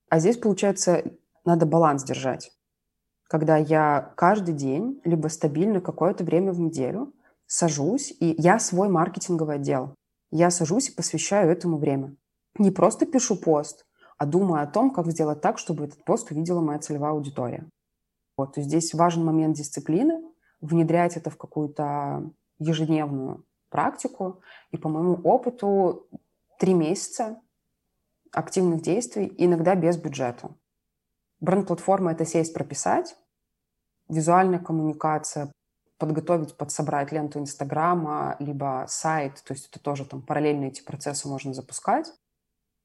[0.09, 1.03] А здесь, получается,
[1.45, 2.51] надо баланс держать.
[3.29, 7.13] Когда я каждый день, либо стабильно какое-то время в неделю
[7.47, 9.95] сажусь, и я свой маркетинговый отдел.
[10.31, 12.15] Я сажусь и посвящаю этому время.
[12.57, 13.85] Не просто пишу пост,
[14.23, 17.67] а думаю о том, как сделать так, чтобы этот пост увидела моя целевая аудитория.
[18.37, 20.23] Вот, то есть здесь важен момент дисциплины,
[20.61, 24.41] внедрять это в какую-то ежедневную практику.
[24.71, 26.07] И по моему опыту
[26.57, 27.41] три месяца
[28.31, 30.55] активных действий, иногда без бюджета.
[31.41, 33.17] Бренд-платформа— это сесть, прописать,
[34.07, 35.51] визуальная коммуникация,
[35.97, 41.53] подготовить, подсобрать ленту Инстаграма, либо сайт, то есть это тоже там параллельно эти процессы можно
[41.53, 42.13] запускать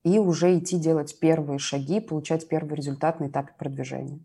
[0.04, 4.20] и уже идти делать первые шаги, получать первый результат на этапе продвижения.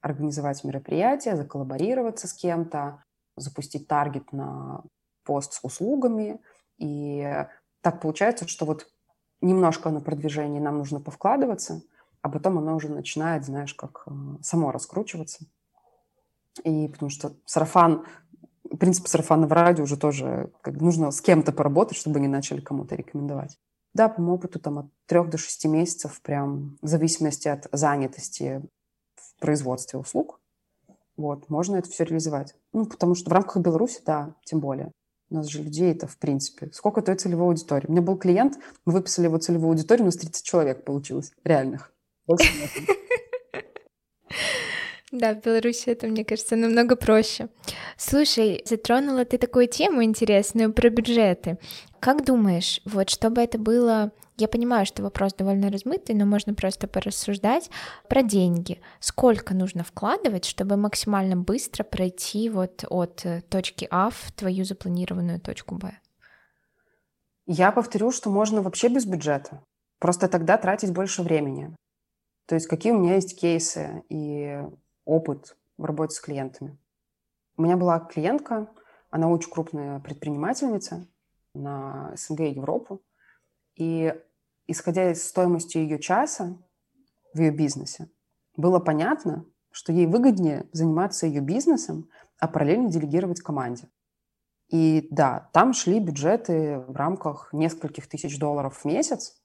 [0.00, 3.02] Организовать мероприятие, заколлаборироваться с кем-то,
[3.36, 4.82] запустить таргет на
[5.24, 6.40] пост с услугами.
[6.78, 7.46] И
[7.80, 8.86] так получается, что вот
[9.40, 11.82] немножко на продвижение нам нужно повкладываться,
[12.22, 14.10] а потом оно уже начинает, знаешь, как э,
[14.42, 15.44] само раскручиваться.
[16.64, 18.04] И потому что сарафан,
[18.80, 23.58] принцип сарафанного радио уже тоже как, нужно с кем-то поработать, чтобы они начали кому-то рекомендовать.
[23.98, 28.62] Да, по моему опыту там от трех до шести месяцев, прям в зависимости от занятости
[29.16, 30.38] в производстве услуг.
[31.16, 32.54] Вот, можно это все реализовать.
[32.72, 34.92] Ну, потому что в рамках Беларуси, да, тем более.
[35.30, 36.70] У нас же людей это, в принципе.
[36.72, 37.88] Сколько той целевой аудитории?
[37.88, 41.92] У меня был клиент, мы выписали его целевую аудиторию, у нас 30 человек получилось, реальных.
[45.10, 47.48] Да, в Беларуси это, мне кажется, намного проще.
[47.96, 51.58] Слушай, затронула ты такую тему интересную про бюджеты.
[51.98, 54.12] Как думаешь, вот чтобы это было...
[54.36, 57.70] Я понимаю, что вопрос довольно размытый, но можно просто порассуждать
[58.08, 58.80] про деньги.
[59.00, 65.74] Сколько нужно вкладывать, чтобы максимально быстро пройти вот от точки А в твою запланированную точку
[65.74, 65.98] Б?
[67.46, 69.64] Я повторю, что можно вообще без бюджета.
[69.98, 71.74] Просто тогда тратить больше времени.
[72.46, 74.60] То есть какие у меня есть кейсы и
[75.08, 76.78] опыт в работе с клиентами.
[77.56, 78.68] У меня была клиентка,
[79.10, 81.08] она очень крупная предпринимательница
[81.54, 83.02] на СНГ и Европу.
[83.74, 84.14] И
[84.66, 86.58] исходя из стоимости ее часа
[87.32, 88.10] в ее бизнесе,
[88.56, 93.88] было понятно, что ей выгоднее заниматься ее бизнесом а параллельно делегировать команде.
[94.68, 99.37] И да, там шли бюджеты в рамках нескольких тысяч долларов в месяц,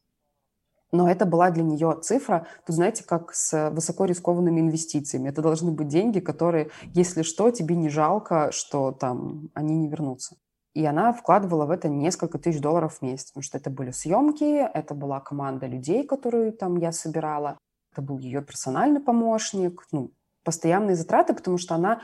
[0.93, 5.27] но это была для нее цифра, тут знаете, как с высоко рискованными инвестициями.
[5.27, 10.37] Это должны быть деньги, которые, если что, тебе не жалко, что там они не вернутся.
[10.75, 14.43] И она вкладывала в это несколько тысяч долларов в месяц, потому что это были съемки,
[14.43, 17.57] это была команда людей, которую там я собирала,
[17.91, 20.11] это был ее персональный помощник, ну,
[20.43, 22.03] постоянные затраты, потому что она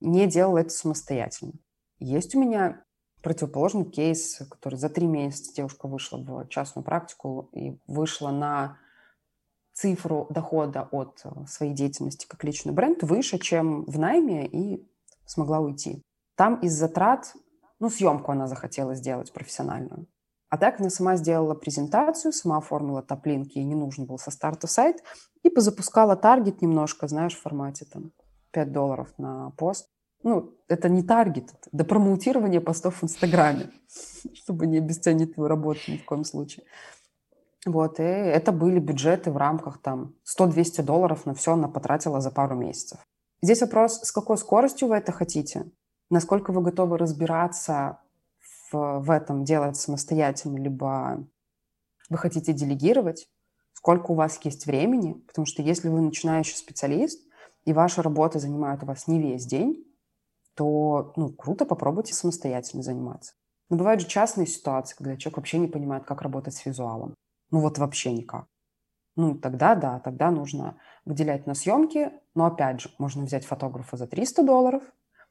[0.00, 1.52] не делала это самостоятельно.
[1.98, 2.82] Есть у меня
[3.22, 8.78] противоположный кейс, который за три месяца девушка вышла в частную практику и вышла на
[9.72, 14.86] цифру дохода от э, своей деятельности как личный бренд выше, чем в найме, и
[15.24, 16.02] смогла уйти.
[16.36, 17.34] Там из затрат,
[17.78, 20.06] ну, съемку она захотела сделать профессиональную.
[20.50, 24.66] А так она сама сделала презентацию, сама оформила топ-линк, ей не нужен был со старта
[24.66, 25.02] сайт,
[25.42, 28.12] и позапускала таргет немножко, знаешь, в формате там
[28.50, 29.88] 5 долларов на пост
[30.22, 33.70] ну, это не таргет, это до промоутирования постов в Инстаграме,
[34.34, 36.64] чтобы не обесценить твою работу ни в коем случае.
[37.64, 42.30] Вот, и это были бюджеты в рамках там 100-200 долларов на все она потратила за
[42.30, 42.98] пару месяцев.
[43.40, 45.70] Здесь вопрос, с какой скоростью вы это хотите,
[46.10, 48.00] насколько вы готовы разбираться
[48.70, 51.24] в, в этом, делать самостоятельно, либо
[52.08, 53.28] вы хотите делегировать,
[53.74, 57.20] сколько у вас есть времени, потому что если вы начинающий специалист,
[57.64, 59.84] и ваша работа занимает у вас не весь день,
[60.54, 63.32] то ну, круто, попробуйте самостоятельно заниматься.
[63.70, 67.14] Но бывают же частные ситуации, когда человек вообще не понимает, как работать с визуалом.
[67.50, 68.46] Ну вот вообще никак.
[69.16, 74.06] Ну тогда да, тогда нужно выделять на съемки, но опять же, можно взять фотографа за
[74.06, 74.82] 300 долларов,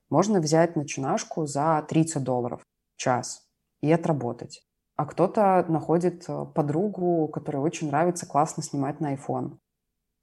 [0.09, 2.61] можно взять начинашку за 30 долларов
[2.95, 3.47] час
[3.81, 4.63] и отработать.
[4.95, 9.57] А кто-то находит э, подругу, которой очень нравится классно снимать на iPhone.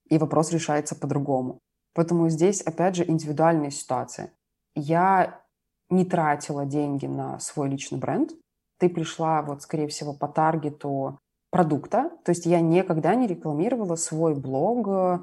[0.08, 1.58] И вопрос решается по-другому.
[1.94, 4.30] Поэтому здесь, опять же, индивидуальные ситуации
[4.78, 5.42] я
[5.90, 8.32] не тратила деньги на свой личный бренд.
[8.78, 11.18] Ты пришла вот, скорее всего, по таргету
[11.50, 12.10] продукта.
[12.24, 15.18] То есть я никогда не рекламировала свой блог э,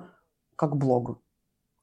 [0.56, 1.22] как блог.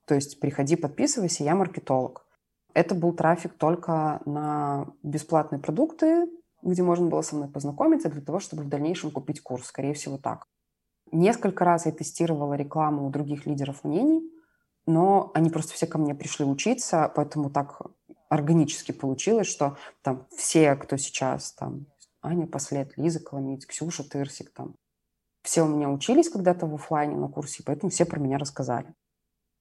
[0.07, 2.27] То есть приходи, подписывайся, я маркетолог.
[2.75, 6.27] Это был трафик только на бесплатные продукты,
[6.63, 9.67] где можно было со мной познакомиться для того, чтобы в дальнейшем купить курс.
[9.67, 10.47] Скорее всего, так.
[11.13, 14.29] Несколько раз я тестировала рекламу у других лидеров мнений–
[14.87, 17.81] но они просто все ко мне пришли учиться, поэтому так
[18.29, 21.87] органически получилось, что там все, кто сейчас там,
[22.23, 24.75] Аня Послед, Лиза Коломиц, Ксюша Тырсик, там,
[25.43, 28.95] все у меня учились когда-то в офлайне на курсе, поэтому все про меня рассказали.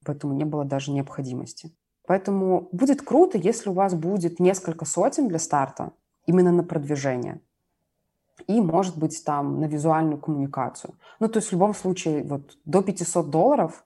[0.06, 1.76] Поэтому не было даже необходимости.
[2.08, 5.92] Поэтому будет круто, если у вас будет несколько сотен для старта
[6.26, 7.42] именно на продвижение.
[8.48, 10.96] И, может быть, там на визуальную коммуникацию.
[11.20, 13.86] Ну, то есть в любом случае вот до 500 долларов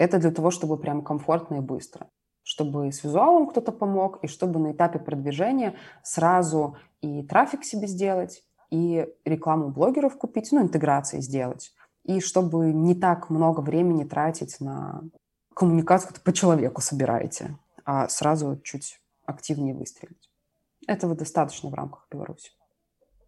[0.00, 2.08] это для того, чтобы прям комфортно и быстро.
[2.42, 8.42] Чтобы с визуалом кто-то помог, и чтобы на этапе продвижения сразу и трафик себе сделать,
[8.70, 11.74] и рекламу блогеров купить, ну, интеграции сделать.
[12.04, 15.02] И чтобы не так много времени тратить на
[15.54, 20.30] коммуникацию, по человеку собираете, а сразу чуть активнее выстрелить.
[20.86, 22.52] Этого достаточно в рамках Беларуси.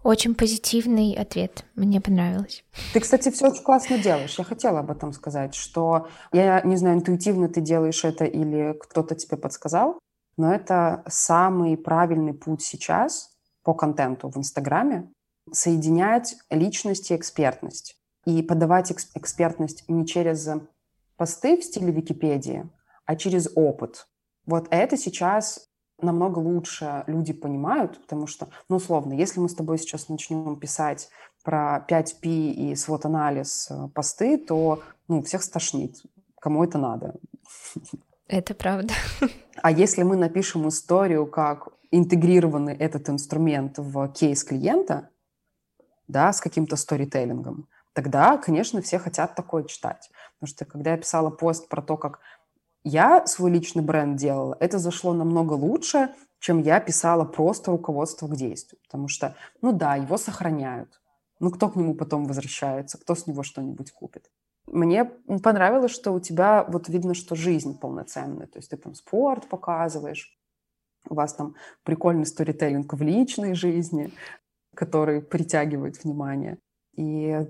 [0.02, 1.64] Очень позитивный ответ.
[1.76, 2.64] Мне понравилось.
[2.92, 4.36] Ты, кстати, все очень классно делаешь.
[4.36, 9.14] Я хотела об этом сказать, что я не знаю, интуитивно ты делаешь это или кто-то
[9.14, 10.00] тебе подсказал,
[10.36, 13.30] но это самый правильный путь сейчас
[13.62, 15.08] по контенту в Инстаграме
[15.52, 17.96] соединять личность и экспертность.
[18.24, 20.48] И подавать экспертность не через
[21.16, 22.68] посты в стиле Википедии,
[23.04, 24.06] а через опыт.
[24.46, 25.68] Вот это сейчас
[26.02, 31.08] намного лучше люди понимают, потому что, ну, условно, если мы с тобой сейчас начнем писать
[31.42, 36.02] про 5P и свод-анализ э, посты, то, ну, всех стошнит.
[36.40, 37.14] Кому это надо?
[38.28, 38.94] Это правда.
[39.60, 45.10] А если мы напишем историю, как интегрированный этот инструмент в кейс клиента,
[46.08, 50.10] да, с каким-то сторителлингом, тогда, конечно, все хотят такое читать.
[50.34, 52.20] Потому что когда я писала пост про то, как
[52.84, 58.36] я свой личный бренд делала, это зашло намного лучше, чем я писала просто руководство к
[58.36, 58.80] действию.
[58.84, 61.00] Потому что, ну да, его сохраняют.
[61.38, 64.30] Ну кто к нему потом возвращается, кто с него что-нибудь купит.
[64.66, 68.46] Мне понравилось, что у тебя вот видно, что жизнь полноценная.
[68.46, 70.38] То есть ты там спорт показываешь,
[71.08, 74.12] у вас там прикольный сторителлинг в личной жизни,
[74.74, 76.58] который притягивает внимание.
[76.96, 77.40] И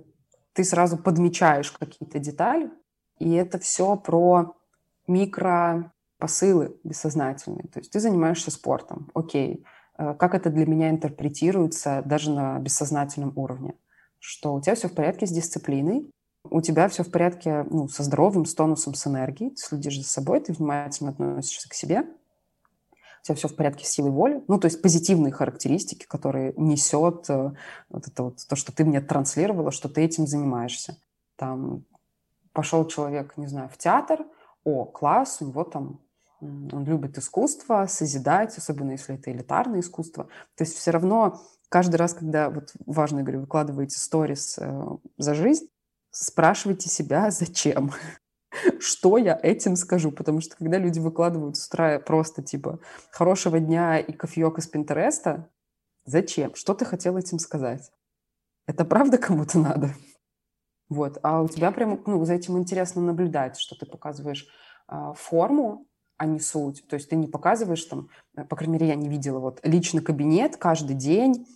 [0.55, 2.71] ты сразу подмечаешь какие-то детали,
[3.19, 4.55] и это все про
[5.13, 7.69] микропосылы бессознательные.
[7.69, 9.65] То есть ты занимаешься спортом, окей.
[9.99, 13.75] Э, как это для меня интерпретируется даже на бессознательном уровне?
[14.19, 16.11] Что у тебя все в порядке с дисциплиной,
[16.45, 20.09] у тебя все в порядке ну, со здоровьем, с тонусом, с энергией, ты следишь за
[20.09, 24.59] собой, ты внимательно относишься к себе, у тебя все в порядке с силой воли, ну,
[24.59, 27.53] то есть позитивные характеристики, которые несет э,
[27.89, 30.97] вот это вот то, что ты мне транслировала, что ты этим занимаешься.
[31.37, 31.85] Там
[32.53, 34.25] пошел человек, не знаю, в театр,
[34.65, 36.01] о, класс, у него там
[36.41, 40.25] он любит искусство, созидать, особенно если это элитарное искусство.
[40.57, 44.87] То есть все равно каждый раз, когда, вот важно, говорю, выкладываете сторис э,
[45.19, 45.69] за жизнь,
[46.11, 47.93] спрашивайте себя, зачем?
[48.81, 53.99] что я этим скажу, потому что когда люди выкладывают с утра просто типа «хорошего дня»
[53.99, 55.49] и кофеек из Пинтереста,
[56.05, 56.55] зачем?
[56.55, 57.91] Что ты хотел этим сказать?
[58.67, 59.95] Это правда кому-то надо?
[60.93, 61.19] Вот.
[61.23, 64.47] А у тебя прям, ну, за этим интересно наблюдать, что ты показываешь
[64.89, 65.87] э, форму,
[66.19, 66.87] а не суть.
[66.87, 70.03] То есть ты не показываешь там, э, по крайней мере, я не видела, вот личный
[70.03, 71.47] кабинет каждый день,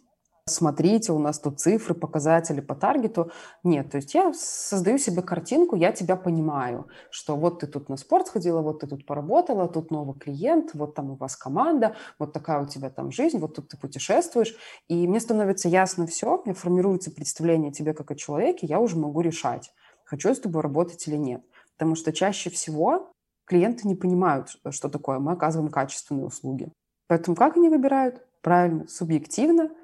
[0.48, 3.32] смотрите, у нас тут цифры, показатели по таргету.
[3.64, 7.96] Нет, то есть я создаю себе картинку, я тебя понимаю, что вот ты тут на
[7.96, 12.32] спорт сходила, вот ты тут поработала, тут новый клиент, вот там у вас команда, вот
[12.32, 14.56] такая у тебя там жизнь, вот тут ты путешествуешь.
[14.86, 18.96] И мне становится ясно все, мне формируется представление о тебе как о человеке, я уже
[18.96, 19.72] могу решать,
[20.04, 21.42] хочу с тобой работать или нет.
[21.76, 23.10] Потому что чаще всего
[23.46, 26.72] клиенты не понимают, что такое мы оказываем качественные услуги.
[27.08, 28.24] Поэтому как они выбирают?
[28.42, 29.70] Правильно, субъективно–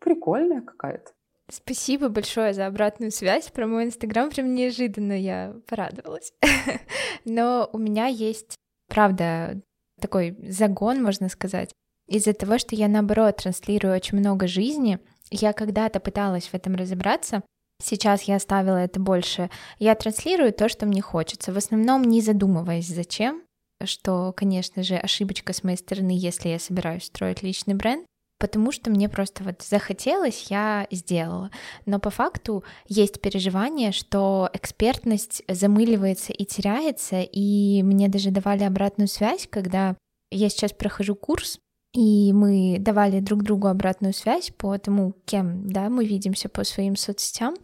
[0.00, 1.12] прикольная какая-то.
[1.48, 3.50] Спасибо большое за обратную связь.
[3.50, 6.32] Про мой Инстаграм прям неожиданно я порадовалась.
[7.24, 8.56] Но у меня есть,
[8.88, 9.60] правда,
[10.00, 11.72] такой загон, можно сказать,
[12.08, 14.98] из-за того, что я, наоборот, транслирую очень много жизни.
[15.30, 17.42] Я когда-то пыталась в этом разобраться,
[17.82, 19.50] Сейчас я оставила это больше.
[19.78, 23.42] Я транслирую то, что мне хочется, в основном не задумываясь, зачем,
[23.84, 28.06] что, конечно же, ошибочка с моей стороны, если я собираюсь строить личный бренд
[28.38, 31.50] потому что мне просто вот захотелось, я сделала.
[31.86, 39.08] Но по факту есть переживание, что экспертность замыливается и теряется, и мне даже давали обратную
[39.08, 39.96] связь, когда
[40.30, 41.58] я сейчас прохожу курс,
[41.94, 46.96] и мы давали друг другу обратную связь по тому, кем да, мы видимся по своим
[46.96, 47.54] соцсетям,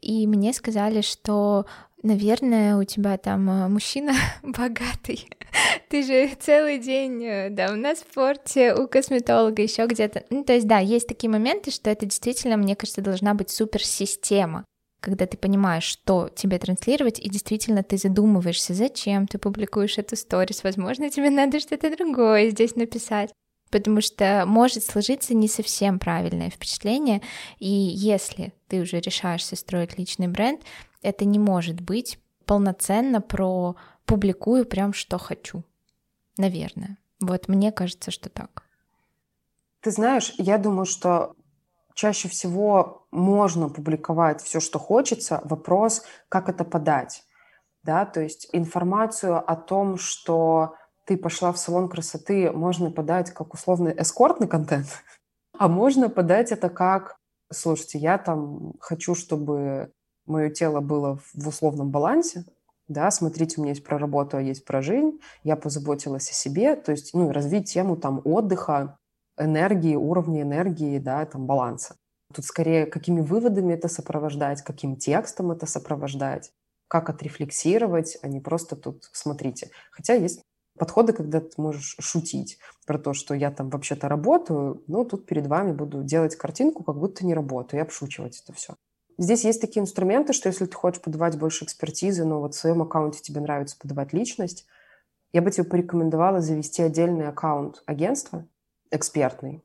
[0.00, 1.66] и мне сказали, что
[2.04, 4.12] Наверное, у тебя там э, мужчина
[4.42, 5.26] богатый.
[5.88, 10.24] Ты же целый день э, да, на спорте, у косметолога, еще где-то.
[10.30, 14.64] Ну, то есть, да, есть такие моменты, что это действительно, мне кажется, должна быть суперсистема
[15.00, 20.64] когда ты понимаешь, что тебе транслировать, и действительно ты задумываешься, зачем ты публикуешь эту сторис,
[20.64, 23.30] возможно, тебе надо что-то другое здесь написать,
[23.70, 27.20] потому что может сложиться не совсем правильное впечатление,
[27.58, 30.62] и если ты уже решаешься строить личный бренд,
[31.02, 33.76] это не может быть полноценно про
[34.06, 35.62] публикую прям что хочу.
[36.38, 36.98] Наверное.
[37.20, 38.64] Вот мне кажется, что так.
[39.80, 41.34] Ты знаешь, я думаю, что
[41.94, 45.40] чаще всего можно публиковать все, что хочется.
[45.44, 47.22] Вопрос, как это подать.
[47.82, 50.74] Да, то есть информацию о том, что
[51.04, 54.86] ты пошла в салон красоты, можно подать как условный эскортный контент,
[55.58, 57.16] а можно подать это как,
[57.52, 59.92] слушайте, я там хочу, чтобы
[60.26, 62.44] мое тело было в условном балансе,
[62.88, 66.76] да, смотрите, у меня есть про работу, а есть про жизнь, я позаботилась о себе,
[66.76, 68.98] то есть, ну, развить тему там отдыха,
[69.38, 71.96] энергии, уровня энергии, да, там баланса.
[72.32, 76.52] Тут скорее какими выводами это сопровождать, каким текстом это сопровождать,
[76.88, 79.70] как отрефлексировать, а не просто тут смотрите.
[79.90, 80.42] Хотя есть
[80.78, 85.46] подходы, когда ты можешь шутить про то, что я там вообще-то работаю, но тут перед
[85.46, 88.74] вами буду делать картинку, как будто не работаю, и обшучивать это все.
[89.16, 92.82] Здесь есть такие инструменты, что если ты хочешь подавать больше экспертизы, но вот в своем
[92.82, 94.66] аккаунте тебе нравится подавать личность,
[95.32, 98.46] я бы тебе порекомендовала завести отдельный аккаунт агентства
[98.90, 99.64] экспертный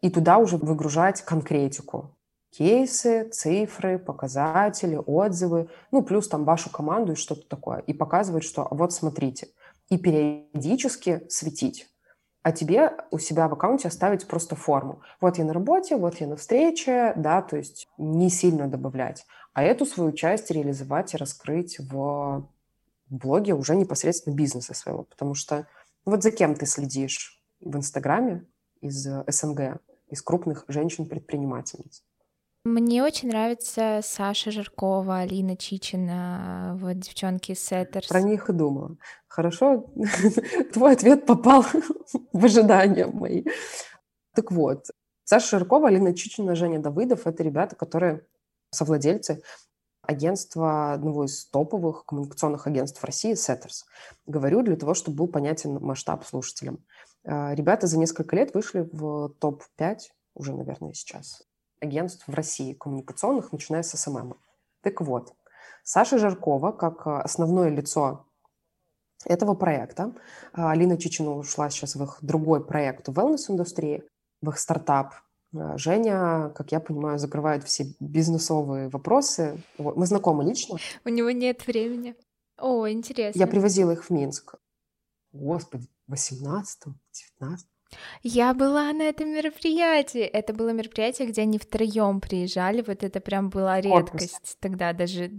[0.00, 2.16] и туда уже выгружать конкретику.
[2.50, 7.80] Кейсы, цифры, показатели, отзывы, ну, плюс там вашу команду и что-то такое.
[7.80, 9.48] И показывать, что вот смотрите.
[9.90, 11.86] И периодически светить
[12.46, 15.02] а тебе у себя в аккаунте оставить просто форму.
[15.20, 19.26] Вот я на работе, вот я на встрече, да, то есть не сильно добавлять.
[19.52, 22.48] А эту свою часть реализовать и раскрыть в
[23.10, 25.02] блоге уже непосредственно бизнеса своего.
[25.02, 25.66] Потому что
[26.04, 28.46] вот за кем ты следишь в Инстаграме
[28.80, 32.04] из СНГ, из крупных женщин-предпринимательниц?
[32.66, 38.08] Мне очень нравится Саша Жаркова, Алина Чичина, вот девчонки Setters.
[38.08, 38.96] Про них и думала.
[39.28, 39.92] Хорошо,
[40.72, 41.64] твой ответ попал
[42.32, 43.44] в ожидания мои.
[44.34, 44.86] Так вот,
[45.22, 48.26] Саша Жаркова, Алина Чичина, Женя Давыдов— это ребята, которые
[48.70, 49.44] совладельцы
[50.02, 53.84] агентства, одного из топовых коммуникационных агентств России, Setters.
[54.26, 56.84] Говорю для того, чтобы был понятен масштаб слушателям.
[57.22, 59.98] Э, ребята за несколько лет вышли в топ-5,
[60.34, 61.44] уже, наверное, сейчас,
[61.80, 64.36] агентств в России коммуникационных, начиная с SMM.
[64.82, 65.34] Так вот,
[65.82, 68.26] Саша Жаркова, как э, основное лицо
[69.24, 70.14] этого проекта.
[70.52, 74.02] А, Алина Чичина ушла сейчас в их другой проект в wellness-индустрии,
[74.42, 75.14] в их стартап.
[75.54, 79.62] А, Женя, как я понимаю, закрывает все бизнесовые вопросы.
[79.78, 80.78] Мы знакомы лично.
[81.04, 82.14] У него нет времени.
[82.58, 83.38] О, интересно.
[83.38, 84.54] Я привозила их в Минск.
[85.32, 86.94] Господи, в 18-19
[88.22, 90.20] я была на этом мероприятии.
[90.20, 92.82] Это было мероприятие, где они втроем приезжали.
[92.86, 94.56] Вот это прям была редкость Корпус.
[94.60, 95.30] тогда даже.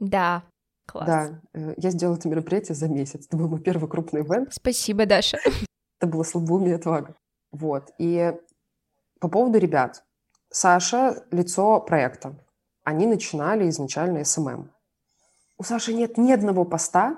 [0.00, 0.44] Да,
[0.86, 1.06] класс.
[1.06, 3.26] Да, э, я сделала это мероприятие за месяц.
[3.26, 4.52] Это был мой первый крупный ивент.
[4.52, 5.38] Спасибо, Даша.
[6.00, 7.14] Это было слабоумие и отвага.
[7.52, 7.92] Вот.
[7.98, 8.34] И
[9.20, 10.04] по поводу ребят.
[10.50, 12.36] Саша— лицо проекта.
[12.84, 14.70] Они начинали изначально SMM.
[15.56, 17.16] У Саши нет ни одного поста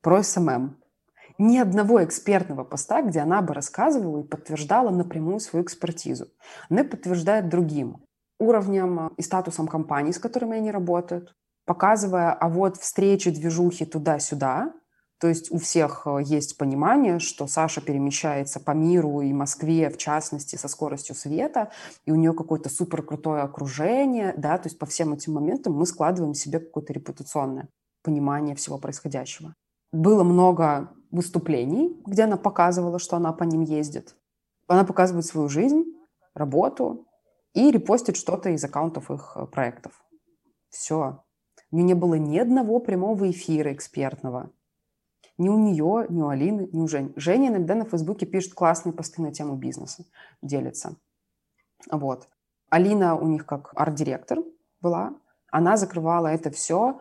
[0.00, 0.81] про SMM
[1.42, 6.28] ни одного экспертного поста, где она бы рассказывала и подтверждала напрямую свою экспертизу.
[6.70, 8.04] Она подтверждает другим
[8.38, 11.34] уровнем и статусом компаний, с которыми они работают,
[11.64, 14.72] показывая, а вот встречи, движухи туда-сюда,
[15.22, 19.96] то есть у всех э, есть понимание, что Саша перемещается по миру и Москве, в
[19.96, 21.70] частности, со скоростью света,
[22.04, 25.86] и у нее какое-то супер крутое окружение, да, то есть по всем этим моментам мы
[25.86, 27.68] складываем себе какое-то репутационное
[28.02, 29.54] понимание всего происходящего.
[29.92, 34.16] Было много выступлений, где она показывала, что она по ним ездит.
[34.66, 35.84] Она показывает свою жизнь,
[36.34, 37.06] работу
[37.52, 40.02] и репостит что-то из аккаунтов их э, проектов.
[40.70, 41.22] Все.
[41.70, 44.50] У нее не было ни одного прямого эфира экспертного.
[45.38, 47.12] Ни у нее, ни у Алины, ни у Жени.
[47.16, 50.04] Женя иногда на Фейсбуке пишет классные посты на тему бизнеса,
[50.40, 50.96] делится.
[51.90, 52.28] Вот.
[52.70, 54.38] Алина у них как арт-директор
[54.80, 55.14] была.
[55.50, 57.00] Она закрывала это все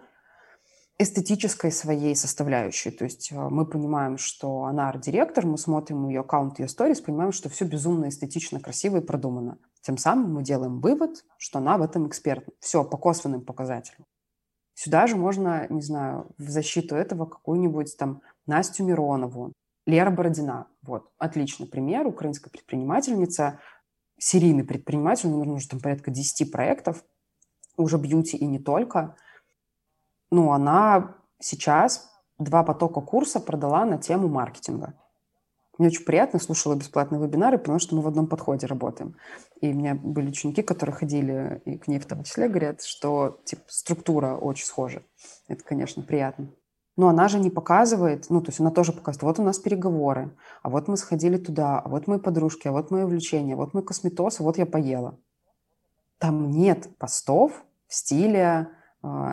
[1.02, 2.92] эстетической своей составляющей.
[2.92, 7.32] То есть э, мы понимаем, что она арт-директор, мы смотрим ее аккаунт, ее сторис, понимаем,
[7.32, 9.58] что все безумно эстетично, красиво и продумано.
[9.82, 12.46] Тем самым мы делаем вывод, что она в этом эксперт.
[12.60, 14.06] Все по косвенным показателям.
[14.74, 19.54] Сюда же можно, не знаю, в защиту этого какую-нибудь там Настю Миронову,
[19.86, 20.68] Лера Бородина.
[20.82, 22.08] Вот, отличный пример.
[22.08, 23.60] Украинская предпринимательница,
[24.20, 27.04] серийный предприниматель, у него уже там порядка 10 проектов,
[27.76, 29.16] уже бьюти и не только–
[30.32, 32.10] ну, она сейчас
[32.40, 34.96] два потока курса продала на тему маркетинга.
[35.78, 39.16] Мне очень приятно, слушала бесплатные вебинары, потому что мы в одном подходе работаем.
[39.62, 43.40] И у меня были ученики, которые ходили, и к ней в том числе говорят, что
[43.46, 45.02] типа, структура очень схожа.
[45.48, 46.50] Это, конечно, приятно.
[46.98, 50.38] Но она же не показывает, ну, то есть она тоже показывает, вот у нас переговоры,
[50.62, 53.74] а вот мы сходили туда, а вот мои подружки, а вот мои увлечения, а вот
[53.74, 55.18] мой косметоз, а вот я поела.
[56.20, 58.70] Там нет постов в стиле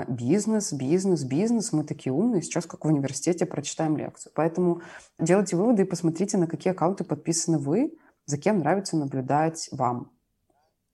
[0.09, 1.73] бизнес, бизнес, бизнес.
[1.73, 4.33] Мы такие умные, сейчас как в университете прочитаем лекцию.
[4.35, 4.83] Поэтому
[5.19, 7.95] делайте выводы и посмотрите, на какие аккаунты подписаны вы,
[8.25, 10.11] за кем нравится наблюдать вам.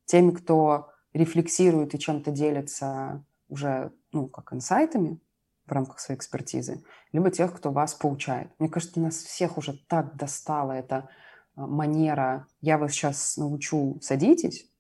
[0.07, 5.21] Теми, кто рефлексирует и чем-то делится уже, ну, как инсайтами
[5.67, 8.51] в рамках своей экспертизы, либо тех, кто вас поучает.
[8.59, 11.09] Мне кажется, нас всех уже так достала эта
[11.55, 14.71] а, манера «я вас сейчас научу, садитесь»,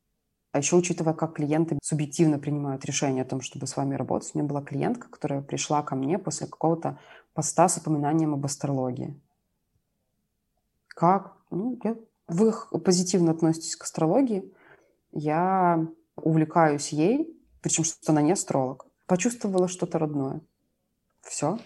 [0.55, 4.39] а еще учитывая, как клиенты субъективно принимают решение о том, чтобы с вами работать, у
[4.39, 7.01] меня была клиентка, которая пришла ко мне после какого-то
[7.33, 9.21] поста с упоминанием об астрологии.
[10.87, 11.37] Как?
[11.51, 11.97] Ну, я...
[12.29, 14.55] Вы позитивно относитесь к астрологии.
[15.11, 18.87] Я увлекаюсь ей, причем что она не астролог.
[19.07, 20.41] Почувствовала что-то родное.
[21.23, 21.59] Все.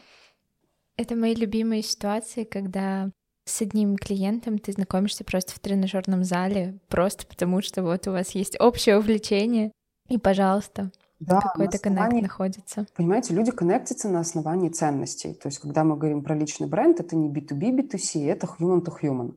[0.96, 3.10] Это мои любимые ситуации, когда
[3.48, 8.30] с одним клиентом ты знакомишься просто в тренажерном зале, просто потому что вот у вас
[8.30, 9.72] есть общее увлечение,
[10.08, 10.90] и, пожалуйста,
[11.20, 12.86] да, какой-то коннект находится.
[12.94, 15.34] Понимаете, люди коннектятся на основании ценностей.
[15.34, 18.92] То есть, когда мы говорим про личный бренд, это не B2B, B2C, это human to
[19.02, 19.34] human.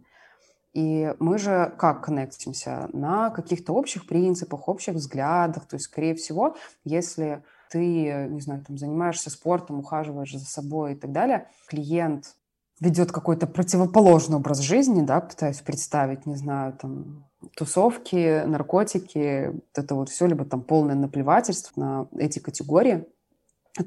[0.74, 2.90] И мы же как коннектимся?
[2.94, 5.68] На каких-то общих принципах, общих взглядах.
[5.68, 6.56] То есть, скорее всего,
[6.86, 12.36] если ты, не знаю, там, занимаешься спортом, ухаживаешь за собой и так далее, клиент
[12.82, 17.26] ведет какой-то противоположный образ жизни, да, пытаюсь представить, не знаю, там,
[17.56, 23.06] тусовки, наркотики, вот это вот все, либо там полное наплевательство на эти категории,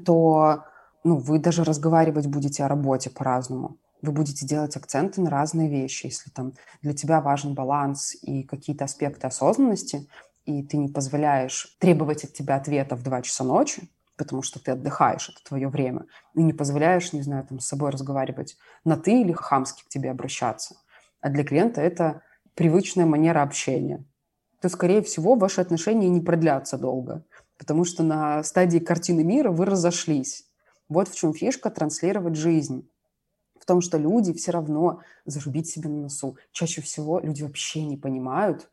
[0.05, 0.63] то
[1.03, 3.77] ну, вы даже разговаривать будете о работе по-разному.
[4.01, 6.05] Вы будете делать акценты на разные вещи.
[6.05, 10.07] Если там для тебя важен баланс и какие-то аспекты осознанности,
[10.45, 14.71] и ты не позволяешь требовать от тебя ответа в 2 часа ночи, потому что ты
[14.71, 19.21] отдыхаешь, это твое время, и не позволяешь, не знаю, там, с собой разговаривать на «ты»
[19.21, 20.77] или хамски к тебе обращаться.
[21.21, 22.21] А для клиента это
[22.53, 24.05] привычная манера общения.
[24.61, 27.25] То, скорее всего, ваши отношения не продлятся долго,
[27.57, 30.45] потому что на стадии картины мира вы разошлись.
[30.87, 32.89] Вот в чем фишка транслировать жизнь.
[33.59, 36.37] В том, что люди все равно зарубить себе на носу.
[36.51, 38.69] Чаще всего люди вообще не понимают,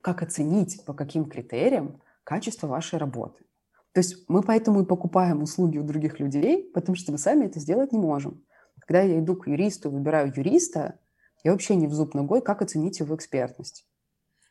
[0.00, 3.44] как оценить, по каким критериям качество вашей работы.
[3.92, 7.58] То есть мы поэтому и покупаем услуги у других людей, потому что мы сами это
[7.58, 8.44] сделать не можем.
[8.78, 10.98] Когда я иду к юристу, выбираю юриста,
[11.42, 13.86] я вообще не в зуб ногой, как оценить его экспертность.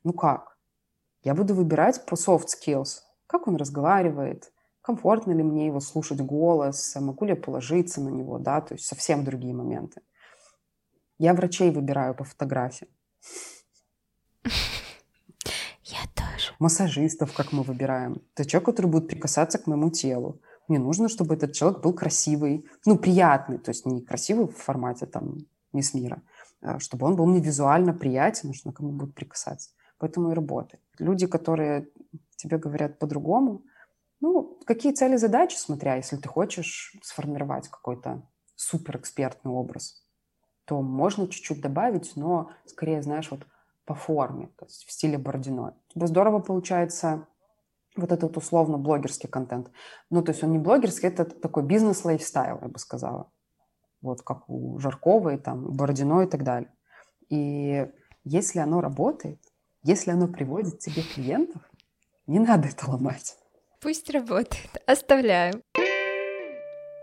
[0.03, 0.57] Ну как?
[1.23, 2.99] Я буду выбирать по soft skills.
[3.27, 8.39] Как он разговаривает, комфортно ли мне его слушать голос, могу ли я положиться на него,
[8.39, 10.01] да, то есть совсем другие моменты.
[11.17, 12.87] Я врачей выбираю по фотографии.
[16.59, 18.21] Массажистов, как мы выбираем.
[18.35, 20.41] Это человек, который будет прикасаться к моему телу.
[20.67, 25.05] Мне нужно, чтобы этот человек был красивый, ну, приятный, то есть не красивый в формате
[25.05, 25.37] там
[25.73, 26.21] мисс мира,
[26.61, 29.71] а чтобы он был мне визуально приятен, что кому будет прикасаться.
[29.97, 30.83] Поэтому и работает.
[30.99, 31.89] Люди, которые
[32.35, 33.63] тебе говорят по-другому,
[34.21, 38.21] ну, какие цели, задачи, смотря, если ты хочешь сформировать какой-то
[38.55, 40.05] суперэкспертный образ,
[40.65, 43.47] то можно чуть-чуть добавить, но скорее, знаешь, вот
[43.89, 45.73] по форме, то есть в стиле Бородино.
[45.95, 47.25] Здорово получается
[47.95, 49.71] вот этот условно блогерский контент.
[50.11, 53.31] Ну, то есть он не блогерский, это такой бизнес-лайфстайл, я бы сказала.
[54.03, 56.71] Вот как у Жаркова и там Бородино и так далее.
[57.29, 57.87] И
[58.23, 59.41] если оно работает,
[59.81, 61.63] если оно приводит тебе клиентов,
[62.27, 63.37] не надо это ломать.
[63.81, 64.69] Пусть работает.
[64.85, 65.63] Оставляю.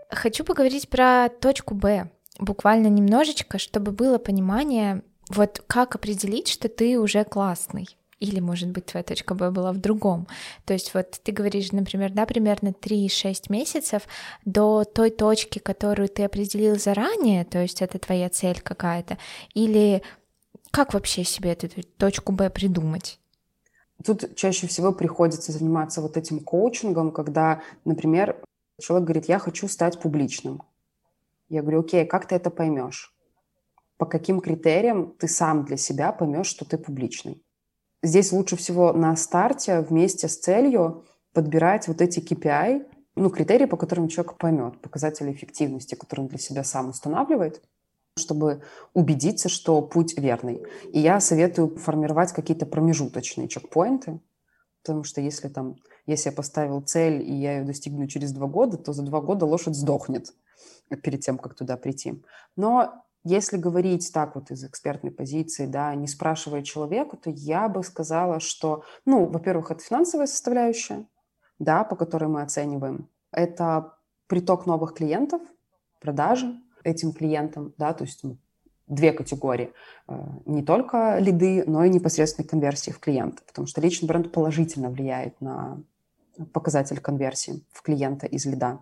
[0.09, 2.09] Хочу поговорить про точку Б.
[2.39, 7.87] Буквально немножечко, чтобы было понимание, вот как определить, что ты уже классный.
[8.19, 10.27] Или, может быть, твоя точка Б была в другом.
[10.65, 14.07] То есть вот ты говоришь, например, да, примерно 3-6 месяцев
[14.43, 19.19] до той точки, которую ты определил заранее, то есть это твоя цель какая-то,
[19.53, 20.01] или
[20.71, 23.19] как вообще себе эту точку Б придумать?
[24.03, 28.41] Тут чаще всего приходится заниматься вот этим коучингом, когда, например,
[28.79, 30.63] человек говорит, я хочу стать публичным.
[31.49, 33.13] Я говорю, окей, как ты это поймешь?
[33.97, 37.43] По каким критериям ты сам для себя поймешь, что ты публичный?
[38.03, 42.85] Здесь лучше всего на старте вместе с целью подбирать вот эти KPI,
[43.15, 47.63] ну, критерии, по которым человек поймет, показатели эффективности, которые он для себя сам устанавливает,
[48.17, 48.61] чтобы
[48.93, 50.63] убедиться, что путь верный.
[50.93, 54.19] И я советую формировать какие-то промежуточные чекпоинты,
[54.83, 58.77] потому что если там, если я поставил цель, и я ее достигну через два года,
[58.77, 60.33] то за два года лошадь сдохнет
[61.03, 62.23] перед тем, как туда прийти.
[62.55, 67.83] Но если говорить так вот из экспертной позиции, да, не спрашивая человека, то я бы
[67.83, 71.05] сказала, что, ну, во-первых, это финансовая составляющая,
[71.59, 73.09] да, по которой мы оцениваем.
[73.31, 73.93] Это
[74.27, 75.41] приток новых клиентов,
[75.99, 78.23] продажи этим клиентам, да, то есть
[78.87, 79.73] две категории.
[80.07, 84.89] Э, не только лиды, но и непосредственные конверсии в клиента, потому что личный бренд положительно
[84.89, 85.83] влияет на
[86.53, 88.79] показатель конверсии в клиента из лида.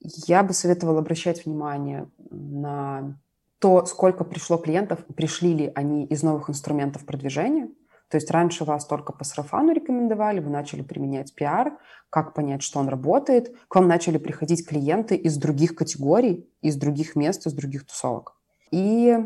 [0.00, 3.18] Я бы советовала обращать внимание на
[3.62, 7.68] то, сколько пришло клиентов, пришли ли они из новых инструментов продвижения.
[8.08, 11.78] То есть раньше вас только по сарафану рекомендовали, вы начали применять пиар,
[12.10, 13.56] как понять, что он работает.
[13.68, 18.34] К вам начали приходить клиенты из других категорий, из других мест, из других тусовок.
[18.72, 19.16] И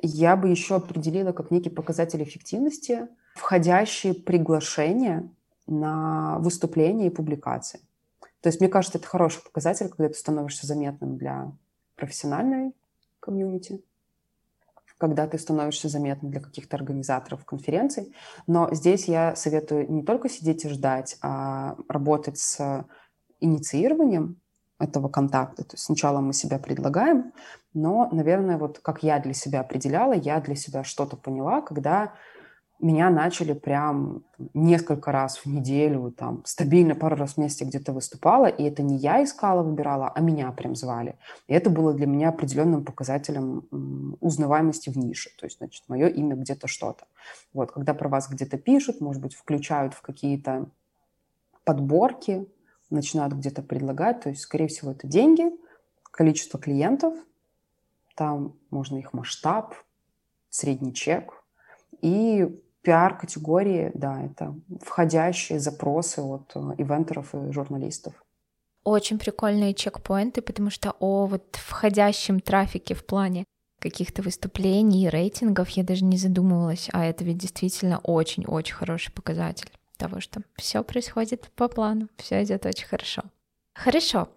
[0.00, 5.28] я бы еще определила как некий показатель эффективности входящие приглашения
[5.66, 7.80] на выступления и публикации.
[8.40, 11.52] То есть, мне кажется, это хороший показатель, когда ты становишься заметным для
[11.94, 12.72] профессиональной
[13.26, 13.82] комьюнити,
[14.98, 18.14] когда ты становишься заметным для каких-то организаторов конференций.
[18.46, 22.86] Но здесь я советую не только сидеть и ждать, а работать с
[23.40, 24.40] инициированием
[24.78, 25.64] этого контакта.
[25.64, 27.32] То есть сначала мы себя предлагаем,
[27.74, 32.14] но, наверное, вот как я для себя определяла, я для себя что-то поняла, когда
[32.78, 34.22] меня начали прям
[34.52, 38.96] несколько раз в неделю, там, стабильно пару раз в месяце где-то выступала, и это не
[38.96, 41.18] я искала, выбирала, а меня прям звали.
[41.46, 45.30] И это было для меня определенным показателем узнаваемости в нише.
[45.38, 47.06] То есть, значит, мое имя где-то что-то.
[47.54, 50.68] Вот, когда про вас где-то пишут, может быть, включают в какие-то
[51.64, 52.46] подборки,
[52.90, 55.50] начинают где-то предлагать, то есть, скорее всего, это деньги,
[56.02, 57.14] количество клиентов,
[58.14, 59.74] там можно их масштаб,
[60.50, 61.42] средний чек,
[62.00, 68.14] и пиар-категории, да, это входящие запросы от э, ивентеров и журналистов.
[68.84, 73.44] Очень прикольные чекпоинты, потому что о вот входящем трафике в плане
[73.80, 80.20] каких-то выступлений, рейтингов я даже не задумывалась, а это ведь действительно очень-очень хороший показатель того,
[80.20, 83.22] что все происходит по плану, все идет очень хорошо.
[83.74, 84.28] Хорошо.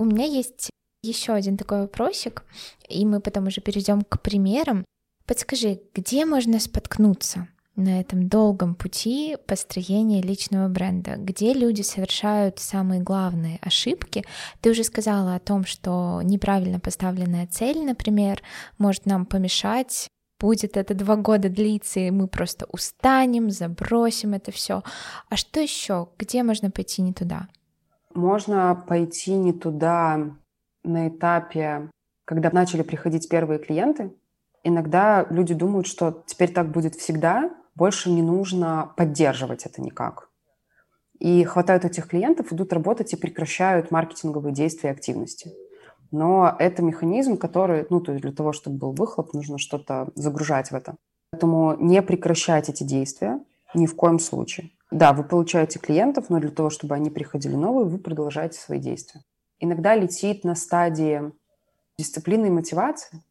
[0.00, 0.70] У меня есть
[1.02, 2.42] еще один такой вопросик,
[2.88, 4.84] и мы потом уже перейдем к примерам.
[5.24, 7.46] Подскажи, где можно споткнуться?
[7.76, 14.24] На этом долгом пути построения личного бренда, где люди совершают самые главные ошибки.
[14.60, 18.42] Ты уже сказала о том, что неправильно поставленная цель, например,
[18.78, 20.08] может нам помешать
[20.38, 24.82] будет это два года длиться, и мы просто устанем, забросим это все.
[25.28, 26.08] А что еще?
[26.18, 27.46] Где можно пойти не туда?
[28.12, 30.34] Можно пойти не туда
[30.82, 31.88] на этапе
[32.24, 34.14] когда начали приходить первые клиенты,
[34.62, 40.28] иногда люди думают, что теперь так будет всегда, больше не нужно поддерживать это никак.
[41.18, 45.52] И хватают этих клиентов, идут работать и прекращают маркетинговые действия и активности.
[46.10, 50.70] Но это механизм, который, ну, то есть для того, чтобы был выхлоп, нужно что-то загружать
[50.70, 50.96] в это.
[51.30, 53.40] Поэтому не прекращать эти действия
[53.74, 54.70] ни в коем случае.
[54.90, 59.22] Да, вы получаете клиентов, но для того, чтобы они приходили новые, вы продолжаете свои действия.
[59.58, 61.32] Иногда летит на стадии
[61.96, 63.22] дисциплины и мотивации.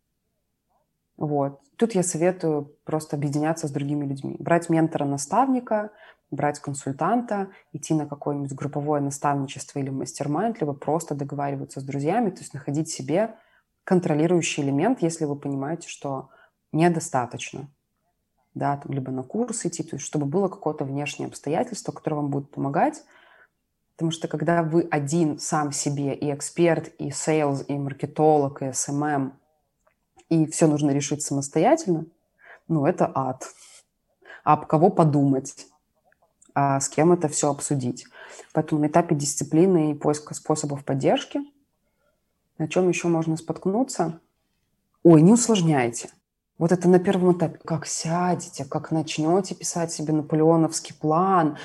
[1.22, 1.62] Вот.
[1.78, 4.36] Тут я советую просто объединяться с другими людьми.
[4.40, 5.92] Брать ментора-наставника,
[6.32, 12.40] брать консультанта, идти на какое-нибудь групповое наставничество или mastermind, либо просто договариваться с друзьями, то
[12.40, 13.36] есть находить себе
[13.84, 16.30] контролирующий элемент, если вы понимаете, что
[16.72, 17.70] недостаточно
[18.56, 22.32] да, там, либо на курс идти, то есть чтобы было какое-то внешнее обстоятельство, которое вам
[22.32, 23.04] будет помогать.
[23.96, 29.34] Потому что когда вы один сам себе и эксперт, и sales, и маркетолог, и SMM,
[30.32, 32.06] и все нужно решить самостоятельно,
[32.70, 33.50] ну, это ад.
[34.46, 35.68] А об кого подумать?
[36.56, 38.08] А с кем это все обсудить?
[38.54, 41.42] Поэтому на этапе дисциплины и поиска способов поддержки,
[42.58, 44.22] на чем еще можно споткнуться?
[45.04, 46.10] Ой, не усложняйте.
[46.58, 47.60] Вот это на первом этапе.
[47.66, 51.58] Как сядете, как начнете писать себе наполеоновский план,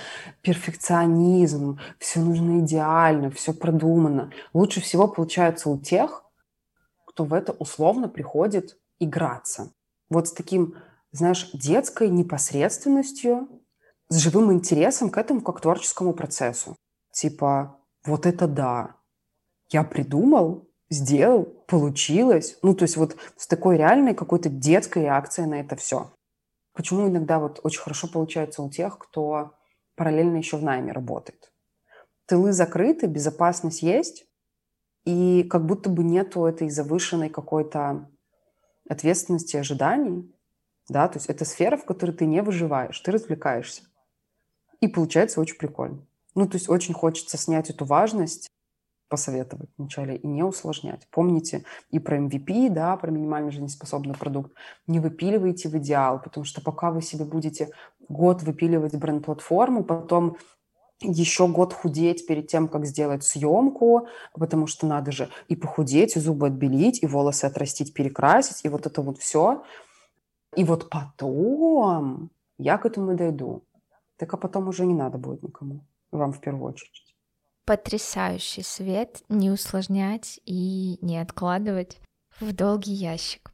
[0.42, 4.32] перфекционизм, все нужно идеально, все продумано.
[4.54, 6.25] Лучше всего получается у тех,
[7.16, 9.72] кто в это условно приходит играться.
[10.10, 10.74] Вот с таким,
[11.12, 13.48] знаешь, детской непосредственностью,
[14.10, 16.76] с живым интересом к этому как к творческому процессу.
[17.12, 18.96] Типа, вот это да,
[19.70, 22.58] я придумал, сделал, получилось.
[22.60, 26.12] Ну, то есть вот с такой реальной какой-то детской реакцией на это все.
[26.74, 29.54] Почему иногда вот очень хорошо получается у тех, кто
[29.94, 31.50] параллельно еще в найме работает.
[32.26, 34.25] Тылы закрыты, безопасность есть,
[35.06, 38.10] и как будто бы нету этой завышенной какой-то
[38.88, 40.30] ответственности, ожиданий,
[40.88, 43.82] да, то есть это сфера, в которой ты не выживаешь, ты развлекаешься.
[44.80, 46.04] И получается очень прикольно.
[46.34, 48.48] Ну, то есть очень хочется снять эту важность
[49.08, 51.06] посоветовать вначале и не усложнять.
[51.10, 54.52] Помните и про MVP, да, про минимально жизнеспособный продукт.
[54.86, 57.70] Не выпиливайте в идеал, потому что пока вы себе будете
[58.08, 60.36] год выпиливать бренд-платформу, потом
[61.00, 66.20] еще год худеть перед тем, как сделать съемку, потому что надо же и похудеть, и
[66.20, 69.62] зубы отбелить, и волосы отрастить, перекрасить, и вот это вот все.
[70.56, 73.62] И вот потом я к этому дойду.
[74.16, 75.80] Так а потом уже не надо будет никому,
[76.10, 77.06] вам в первую очередь
[77.66, 81.98] потрясающий свет, не усложнять и не откладывать
[82.40, 83.50] в долгий ящик.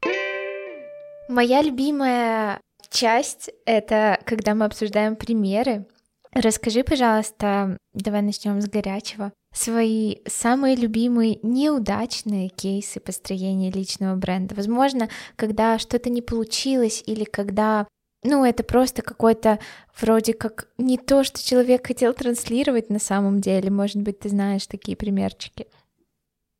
[1.27, 5.85] Моя любимая часть— это когда мы обсуждаем примеры.
[6.33, 9.31] Расскажи, пожалуйста, давай начнем с горячего.
[9.53, 14.55] Свои самые любимые неудачные кейсы построения личного бренда.
[14.55, 17.87] Возможно, когда что-то не получилось или когда
[18.23, 19.59] ну, это просто какой-то
[19.99, 23.69] вроде как не то, что человек хотел транслировать на самом деле.
[23.69, 25.67] Может быть, ты знаешь такие примерчики.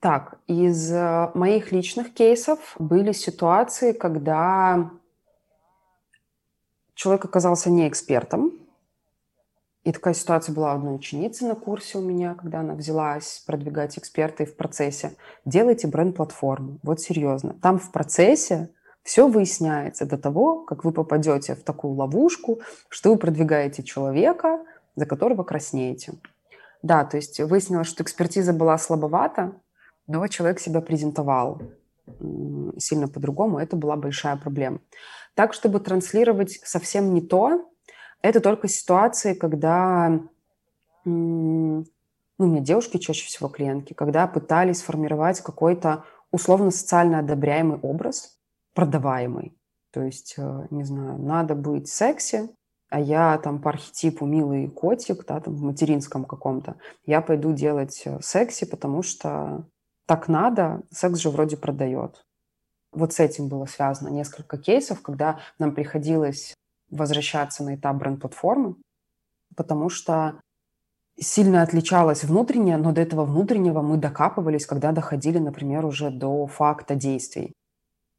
[0.01, 4.91] Так, из э, моих личных кейсов были ситуации, когда
[6.93, 8.51] человек оказался не экспертом.
[9.83, 13.97] И такая ситуация была у одной ученицы на курсе у меня, когда она взялась продвигать
[13.97, 15.15] эксперта и в процессе.
[15.43, 16.79] Делайте бренд-платформу.
[16.83, 17.55] Вот серьезно.
[17.61, 18.69] Там в процессе
[19.03, 24.63] все выясняется до того, как вы попадете в такую ловушку, что вы продвигаете человека,
[24.95, 26.13] за которого краснеете.
[26.81, 29.53] Да, то есть выяснилось, что экспертиза была слабовата,
[30.07, 31.61] но человек себя презентовал
[32.77, 34.79] сильно по-другому, это была большая проблема.
[35.35, 37.69] Так, чтобы транслировать совсем не то,
[38.23, 40.19] это только ситуации, когда
[41.05, 41.85] ну,
[42.39, 48.39] у меня девушки чаще всего клиентки, когда пытались сформировать какой-то условно социально одобряемый образ,
[48.73, 49.55] продаваемый.
[49.91, 52.49] То есть, э, не знаю, надо быть секси,
[52.89, 58.01] а я там по архетипу милый котик, да, там в материнском каком-то, я пойду делать
[58.05, 59.65] э, секси, потому что
[60.07, 62.25] так надо, секс же вроде продает.
[62.93, 66.55] Вот с этим было связано несколько кейсов, когда нам приходилось
[66.95, 68.75] возвращаться на этап бренд-платформы,
[69.55, 70.39] потому что
[71.19, 76.95] сильно отличалось внутреннее, но до этого внутреннего мы докапывались, когда доходили, например, уже до факта
[76.95, 77.53] действий.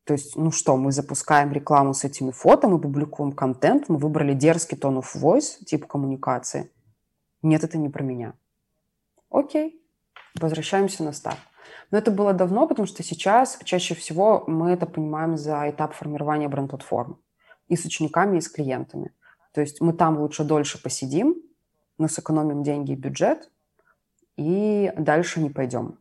[0.05, 4.35] То есть, ну что, мы запускаем рекламу с этими фото, мы публикуем контент, мы выбрали
[4.35, 6.71] дерзкий тон of voice, тип коммуникации.
[7.43, 8.35] Нет, это не про меня.
[9.31, 9.83] Окей,
[10.39, 11.39] возвращаемся на старт.
[11.91, 16.49] Но это было давно, потому что сейчас чаще всего мы это понимаем за этап формирования
[16.49, 17.17] бренд-платформы.
[17.69, 19.13] И с учениками, и с клиентами.
[19.53, 21.37] То есть мы там лучше дольше посидим,
[21.99, 23.51] но сэкономим деньги и бюджет,
[24.37, 25.99] и дальше не пойдем.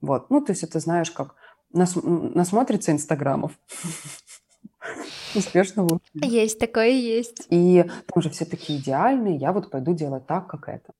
[0.00, 0.28] Вот.
[0.30, 1.36] Ну, то есть это, знаешь, как
[1.72, 3.52] нас, насмотрится инстаграмов.
[5.34, 6.00] Успешного.
[6.14, 7.46] Есть такое, есть.
[7.50, 10.92] И там же все такие идеальные, я вот пойду делать так, как это.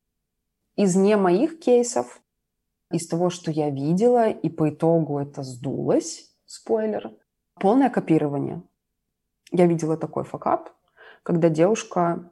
[0.77, 2.21] Из не моих кейсов,
[2.91, 7.13] из того, что я видела, и по итогу это сдулось, спойлер,
[7.61, 8.63] полное копирование.
[9.55, 10.71] Я видела такой факап,
[11.23, 12.29] когда девушка,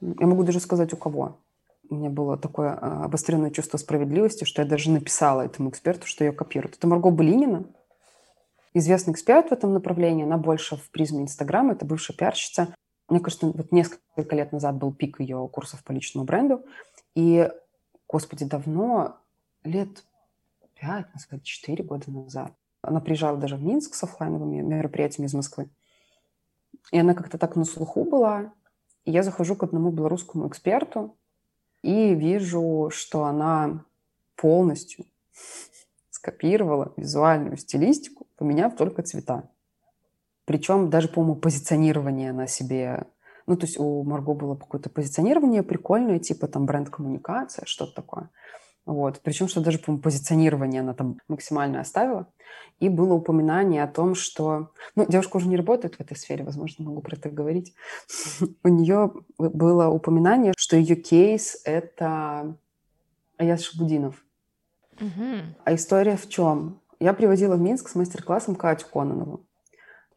[0.00, 1.36] я могу даже сказать у кого,
[1.90, 6.24] у меня было такое а, обостренное чувство справедливости, что я даже написала этому эксперту, что
[6.24, 6.76] ее копируют.
[6.78, 7.66] Это Марго Булинина,
[8.72, 12.74] известный эксперт в этом направлении, она больше в призме Инстаграма, это бывшая пиарщица.
[13.10, 16.64] Мне кажется, вот несколько лет назад был пик ее курсов по личному бренду,
[17.14, 17.50] и,
[18.08, 19.18] господи, давно,
[19.64, 20.02] лет
[20.80, 25.68] пять, сказать, четыре года назад, она приезжала даже в Минск с офлайновыми мероприятиями из Москвы.
[26.92, 28.52] И она как-то так на слуху была.
[29.04, 31.16] И я захожу к одному белорусскому эксперту
[31.82, 33.84] и вижу, что она
[34.36, 35.04] полностью
[36.10, 39.50] скопировала визуальную стилистику, поменяв только цвета.
[40.44, 43.06] Причем даже, по-моему, позиционирование на себе...
[43.46, 48.30] Ну, то есть у Марго было какое-то позиционирование прикольное, типа там бренд-коммуникация, что-то такое.
[48.86, 49.20] Вот.
[49.22, 52.28] Причем, что даже, по позиционирование она там максимально оставила.
[52.80, 54.70] И было упоминание о том, что...
[54.94, 57.74] Ну, девушка уже не работает в этой сфере, возможно, могу про это говорить.
[58.64, 62.56] У нее было упоминание, что ее кейс— это
[63.38, 64.24] Аяс Шабудинов.
[65.64, 66.80] А история в чем?
[67.00, 69.46] Я приводила в Минск с мастер-классом Катю Кононову.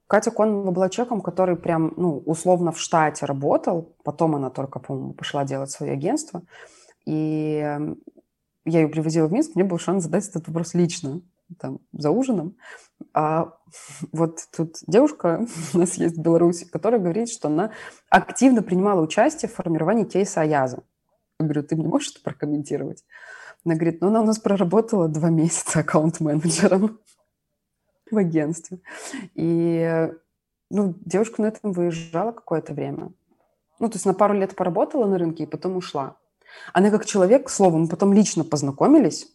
[0.08, 3.96] Катя Кононова была человеком, который прям, ну, условно в штате работал.
[4.04, 6.44] Потом она только, по-моему, пошла делать свое агентство.
[7.06, 7.78] И
[8.68, 11.22] я ее привозила в Минск, мне был шанс задать этот вопрос лично,
[11.60, 12.58] там, за ужином.
[13.14, 13.54] А
[14.12, 17.72] вот тут девушка у нас есть в Беларуси, которая говорит, что она
[18.10, 20.84] активно принимала участие в формировании кейса Аяза.
[21.40, 23.06] Я говорю, ты мне можешь это прокомментировать?
[23.64, 27.00] Она говорит, ну, она у нас проработала два месяца аккаунт-менеджером
[28.12, 28.80] в агентстве.
[29.36, 30.10] И
[30.70, 33.12] ну, девушка на этом выезжала какое-то время.
[33.80, 36.18] Ну, то есть на пару лет поработала на рынке и потом ушла.
[36.74, 39.28] Она как человек, словом, потом лично познакомились.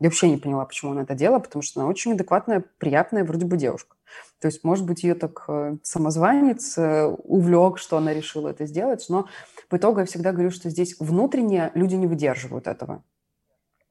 [0.00, 3.44] Я вообще не поняла, почему она это делала, потому что она очень адекватная, приятная вроде
[3.44, 3.96] бы девушка.
[4.40, 9.04] То есть, может быть, ее так э, самозванец э, увлек, что она решила это сделать,
[9.10, 9.28] но
[9.68, 13.04] по итогу я всегда говорю, что здесь внутренне люди не выдерживают этого.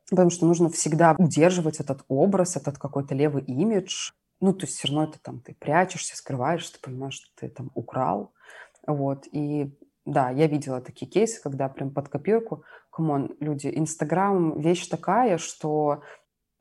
[0.10, 4.12] Потому что нужно всегда удерживать этот образ, этот какой-то левый имидж.
[4.42, 7.70] Ну, то есть все равно это там ты прячешься, скрываешь, ты понимаешь, что ты там
[7.76, 8.34] украл.
[8.88, 9.28] Вот.
[9.32, 14.88] И да, я видела такие кейсы, когда прям под копирку, come on, люди, Инстаграм вещь
[14.88, 16.02] такая, что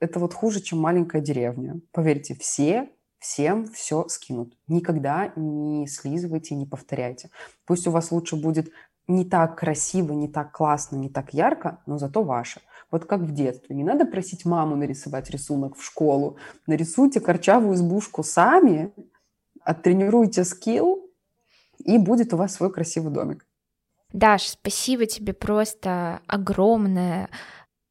[0.01, 1.81] это вот хуже, чем маленькая деревня.
[1.93, 4.55] Поверьте, все всем все скинут.
[4.67, 7.31] Никогда не слизывайте, не повторяйте.
[7.67, 8.71] Пусть у вас лучше будет
[9.07, 12.61] не так красиво, не так классно, не так ярко, но зато ваше.
[12.91, 13.75] Вот как в детстве.
[13.75, 16.37] Не надо просить маму нарисовать рисунок в школу.
[16.67, 18.93] Нарисуйте корявую избушку сами,
[19.63, 21.08] оттренируйте скилл,
[21.85, 23.47] и будет у вас свой красивый домик.
[24.13, 27.29] Даш, спасибо тебе просто огромное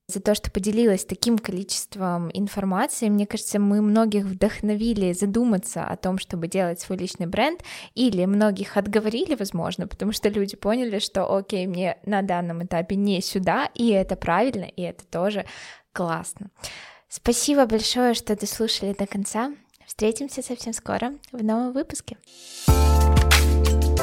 [0.07, 3.09] за то, что поделилась таким количеством информации.
[3.09, 7.61] Мне кажется, мы многих вдохновили задуматься о том, чтобы делать свой личный бренд,
[7.93, 13.21] или многих отговорили, возможно, потому что люди поняли, что окей, мне на данном этапе не
[13.21, 15.45] сюда, и это правильно, и это тоже
[15.91, 16.51] классно.
[17.09, 19.53] Спасибо большое, что дослушали до конца.
[19.85, 22.17] Встретимся совсем скоро в новом выпуске.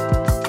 [0.05, 0.43] you